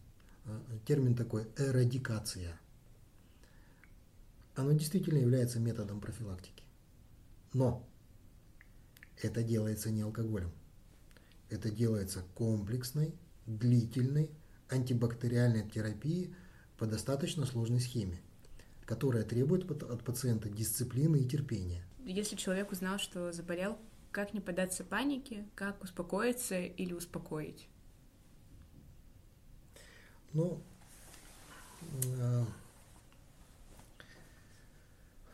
[0.45, 2.59] э, термин такой эрадикация,
[4.55, 6.65] оно действительно является методом профилактики.
[7.53, 7.87] Но
[9.23, 10.51] это делается не алкоголем.
[11.49, 13.15] Это делается комплексной,
[13.47, 14.31] длительной
[14.69, 16.35] антибактериальной терапией
[16.77, 18.21] по достаточно сложной схеме,
[18.85, 21.85] которая требует от пациента дисциплины и терпения.
[22.05, 23.79] Если человек узнал, что заболел,
[24.11, 27.69] как не поддаться панике, как успокоиться или успокоить?
[30.35, 30.61] Ну,
[32.05, 32.45] э,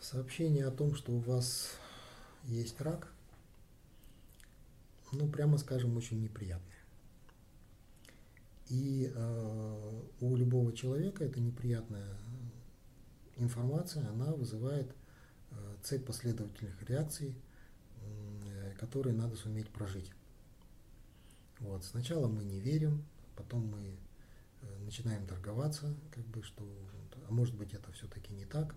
[0.01, 1.77] сообщение о том, что у вас
[2.45, 3.12] есть рак,
[5.12, 6.75] ну, прямо скажем, очень неприятное.
[8.69, 12.16] И э, у любого человека эта неприятная
[13.37, 14.95] информация, она вызывает
[15.51, 17.35] э, цепь последовательных реакций,
[18.01, 20.11] э, которые надо суметь прожить.
[21.59, 21.85] Вот.
[21.85, 23.05] Сначала мы не верим,
[23.37, 23.97] потом мы
[24.85, 26.65] начинаем торговаться, как бы, что,
[27.28, 28.74] а может быть, это все-таки не так.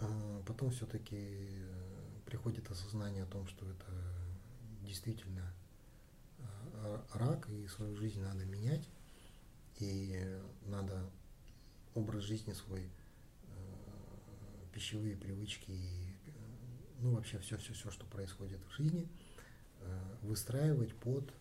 [0.00, 3.86] А потом все-таки э, приходит осознание о том, что это
[4.82, 5.54] действительно
[6.38, 8.88] а, рак, и свою жизнь надо менять,
[9.78, 11.08] и надо
[11.94, 15.78] образ жизни свой, э, пищевые привычки,
[17.00, 19.08] ну вообще все-все-все, что происходит в жизни,
[19.80, 21.32] э, выстраивать под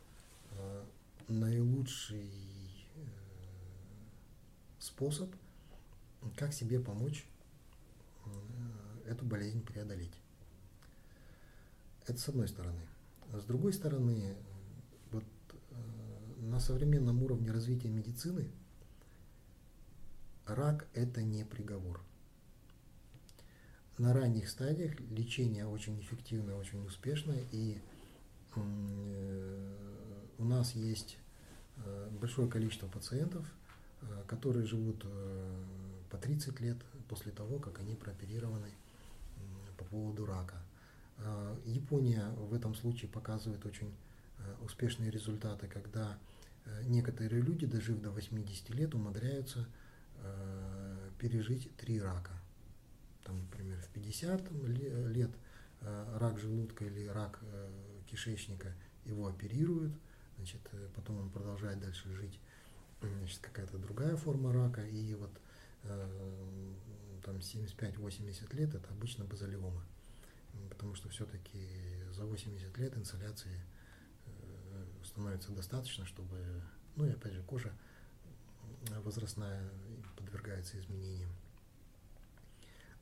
[1.27, 2.50] наилучший
[4.81, 5.29] способ,
[6.35, 7.25] как себе помочь
[9.05, 10.13] эту болезнь преодолеть.
[12.07, 12.81] Это с одной стороны.
[13.33, 14.35] С другой стороны,
[15.11, 15.75] вот э,
[16.41, 18.49] на современном уровне развития медицины
[20.45, 22.01] рак– это не приговор.
[23.97, 27.79] На ранних стадиях лечение очень эффективное, очень успешное, и
[28.55, 31.17] э, у нас есть
[31.77, 33.45] э, большое количество пациентов,
[34.27, 35.05] которые живут
[36.09, 38.71] по 30 лет после того, как они прооперированы
[39.77, 40.61] по поводу рака.
[41.23, 43.93] А, Япония в этом случае показывает очень
[44.39, 46.17] э, успешные результаты, когда
[46.65, 49.67] э, некоторые люди, дожив до 80 лет, умудряются
[50.17, 52.33] э, пережить три рака.
[53.23, 54.51] Там, например, в 50
[55.09, 55.31] лет
[55.81, 57.39] рак желудка или рак
[58.07, 58.73] кишечника
[59.05, 59.93] его оперируют,
[60.37, 60.61] значит,
[60.95, 62.39] потом он продолжает дальше жить,
[63.01, 65.31] значит, какая-то другая форма рака, и вот
[67.23, 69.83] там 75-80 лет это обычно базалиома
[70.81, 71.67] потому что все-таки
[72.11, 73.61] за 80 лет инсоляции
[74.25, 76.37] э, становится достаточно, чтобы,
[76.95, 77.71] ну и опять же, кожа
[79.03, 79.69] возрастная
[80.15, 81.29] подвергается изменениям.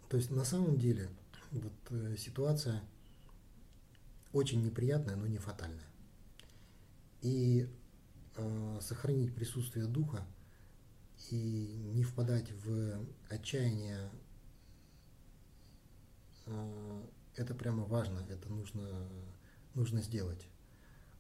[0.10, 1.10] То есть на самом деле
[1.52, 2.84] вот э, ситуация
[4.34, 5.88] очень неприятная, но не фатальная.
[7.22, 7.68] И э,
[8.82, 10.26] сохранить присутствие духа
[11.32, 14.10] и не впадать в отчаяние
[16.46, 17.04] э,
[17.36, 19.08] это прямо важно, это нужно,
[19.74, 20.48] нужно сделать.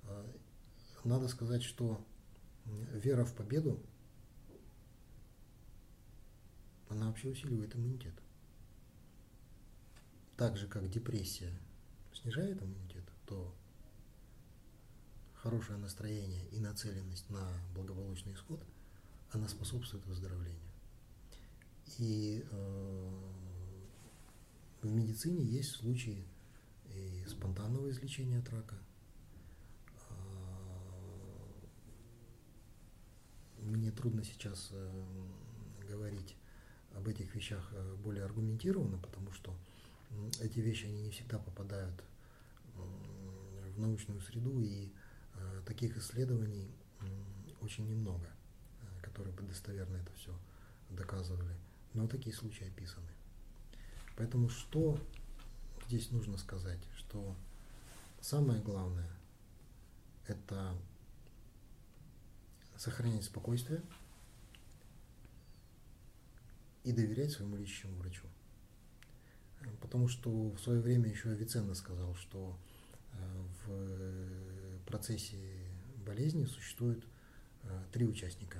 [0.03, 0.35] А,
[1.03, 2.05] надо сказать, что
[2.65, 3.81] вера в победу,
[6.89, 8.13] она вообще усиливает иммунитет.
[10.35, 11.53] Так же, как депрессия
[12.13, 13.53] снижает иммунитет, то
[15.41, 18.61] хорошее настроение и нацеленность на благополучный исход,
[19.31, 20.59] она способствует выздоровлению.
[21.97, 23.09] И э,
[24.81, 26.25] в медицине есть случаи
[26.85, 28.75] и спонтанного излечения от рака.
[30.09, 30.79] А,
[33.59, 35.05] мне трудно сейчас э,
[35.87, 36.35] говорить
[36.95, 39.55] об этих вещах э, более аргументированно, потому что
[40.41, 42.03] эти вещи они не всегда попадают
[42.75, 44.89] в научную среду, и э,
[45.65, 46.71] таких исследований
[47.61, 48.29] очень немного,
[49.01, 50.37] которые бы достоверно это все
[50.89, 51.55] доказывали.
[51.93, 53.09] Но такие случаи описаны.
[54.17, 54.99] Поэтому что
[55.87, 56.81] здесь нужно сказать?
[56.95, 57.35] Что
[58.21, 59.09] самое главное–
[60.27, 60.75] это
[62.77, 63.81] сохранять спокойствие
[66.83, 68.27] и доверять своему лечащему врачу.
[69.81, 72.57] Потому что в свое время еще Авиценна сказал, что
[73.13, 73.71] э, в
[74.89, 75.37] процессе
[76.05, 77.03] болезни существует
[77.63, 78.59] э, три участника.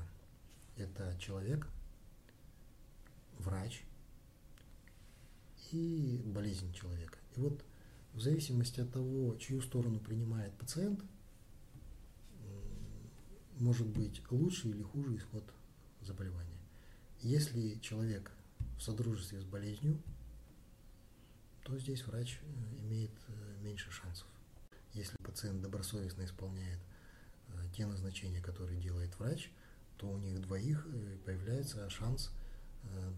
[0.78, 1.68] Это человек,
[3.38, 3.84] врач
[5.72, 7.20] и болезнь человека.
[7.36, 7.64] И вот
[8.14, 11.04] в зависимости от того, чью сторону принимает пациент,
[13.60, 15.44] может быть лучше или хуже исход
[16.02, 16.58] заболевания.
[17.22, 18.32] Если человек
[18.78, 20.02] в содружестве с болезнью,
[21.64, 24.28] то здесь врач э, имеет э, меньше шансов.
[24.94, 26.80] Если пациент добросовестно исполняет
[27.50, 29.50] э, те назначения, которые делает врач,
[29.98, 30.88] то у них двоих
[31.26, 32.32] появляется шанс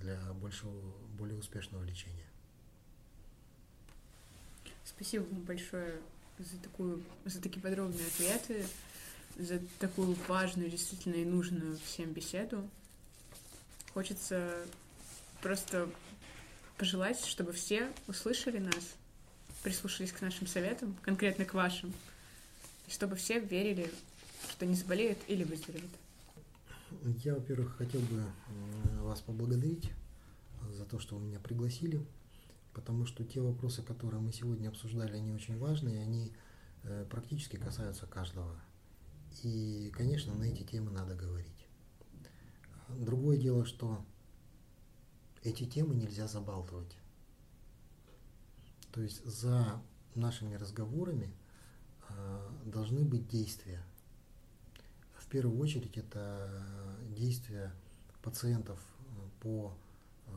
[0.02, 0.74] для большего,
[1.18, 2.26] более успешного лечения.
[4.84, 6.02] Спасибо вам большое
[6.40, 8.66] за такую, за такие подробные ответы,
[9.38, 12.68] за такую важную, действительно и нужную всем беседу.
[13.94, 14.66] Хочется
[15.42, 15.90] просто
[16.78, 18.96] пожелать, чтобы все услышали нас,
[19.64, 21.94] прислушались к нашим советам, конкретно к вашим,
[22.88, 23.92] чтобы все верили,
[24.50, 25.92] что не заболеют или выздоровеют.
[27.24, 28.24] Я, во-первых, хотел бы
[29.02, 29.92] вас поблагодарить
[30.72, 32.06] за то, что вы меня пригласили
[32.74, 36.32] потому что те вопросы, которые мы сегодня обсуждали, они очень важные, они
[36.84, 38.56] э, практически касаются каждого.
[39.44, 41.48] И, конечно, на эти темы надо говорить.
[42.90, 44.04] Другое дело, что
[45.44, 46.98] эти темы нельзя забалтывать.
[48.92, 49.82] То есть за
[50.16, 51.34] нашими разговорами
[52.10, 53.82] э, должны быть действия.
[55.18, 56.66] В первую очередь это
[57.10, 57.72] действия
[58.22, 58.80] пациентов
[59.40, 59.74] по
[60.28, 60.32] э,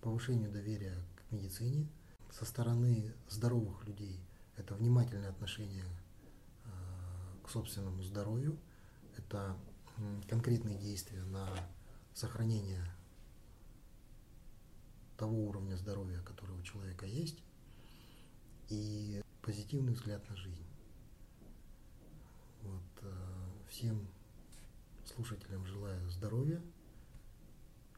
[0.00, 1.86] повышению доверия к медицине.
[2.30, 4.20] Со стороны здоровых людей
[4.56, 5.84] это внимательное отношение
[6.64, 6.68] э,
[7.44, 8.58] к собственному здоровью,
[9.16, 9.56] это
[10.28, 11.48] конкретные действия на
[12.14, 12.84] сохранение
[15.20, 17.44] того уровня здоровья, который у человека есть,
[18.70, 20.64] и позитивный взгляд на жизнь.
[22.62, 24.08] Вот, э, всем
[25.04, 26.62] слушателям желаю здоровья,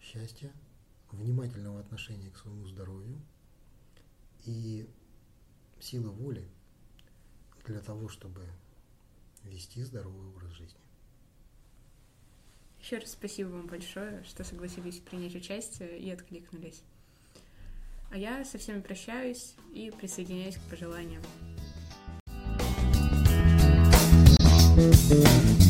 [0.00, 0.52] счастья,
[1.12, 3.22] внимательного отношения к своему здоровью
[4.44, 4.90] и
[5.78, 6.48] силы воли
[7.64, 8.48] для того, чтобы
[9.44, 10.80] вести здоровый образ жизни.
[12.80, 16.82] Еще раз спасибо вам большое, что согласились принять участие и откликнулись.
[18.12, 21.22] А я со всеми прощаюсь и присоединяюсь к пожеланиям.
[24.74, 25.61] thank you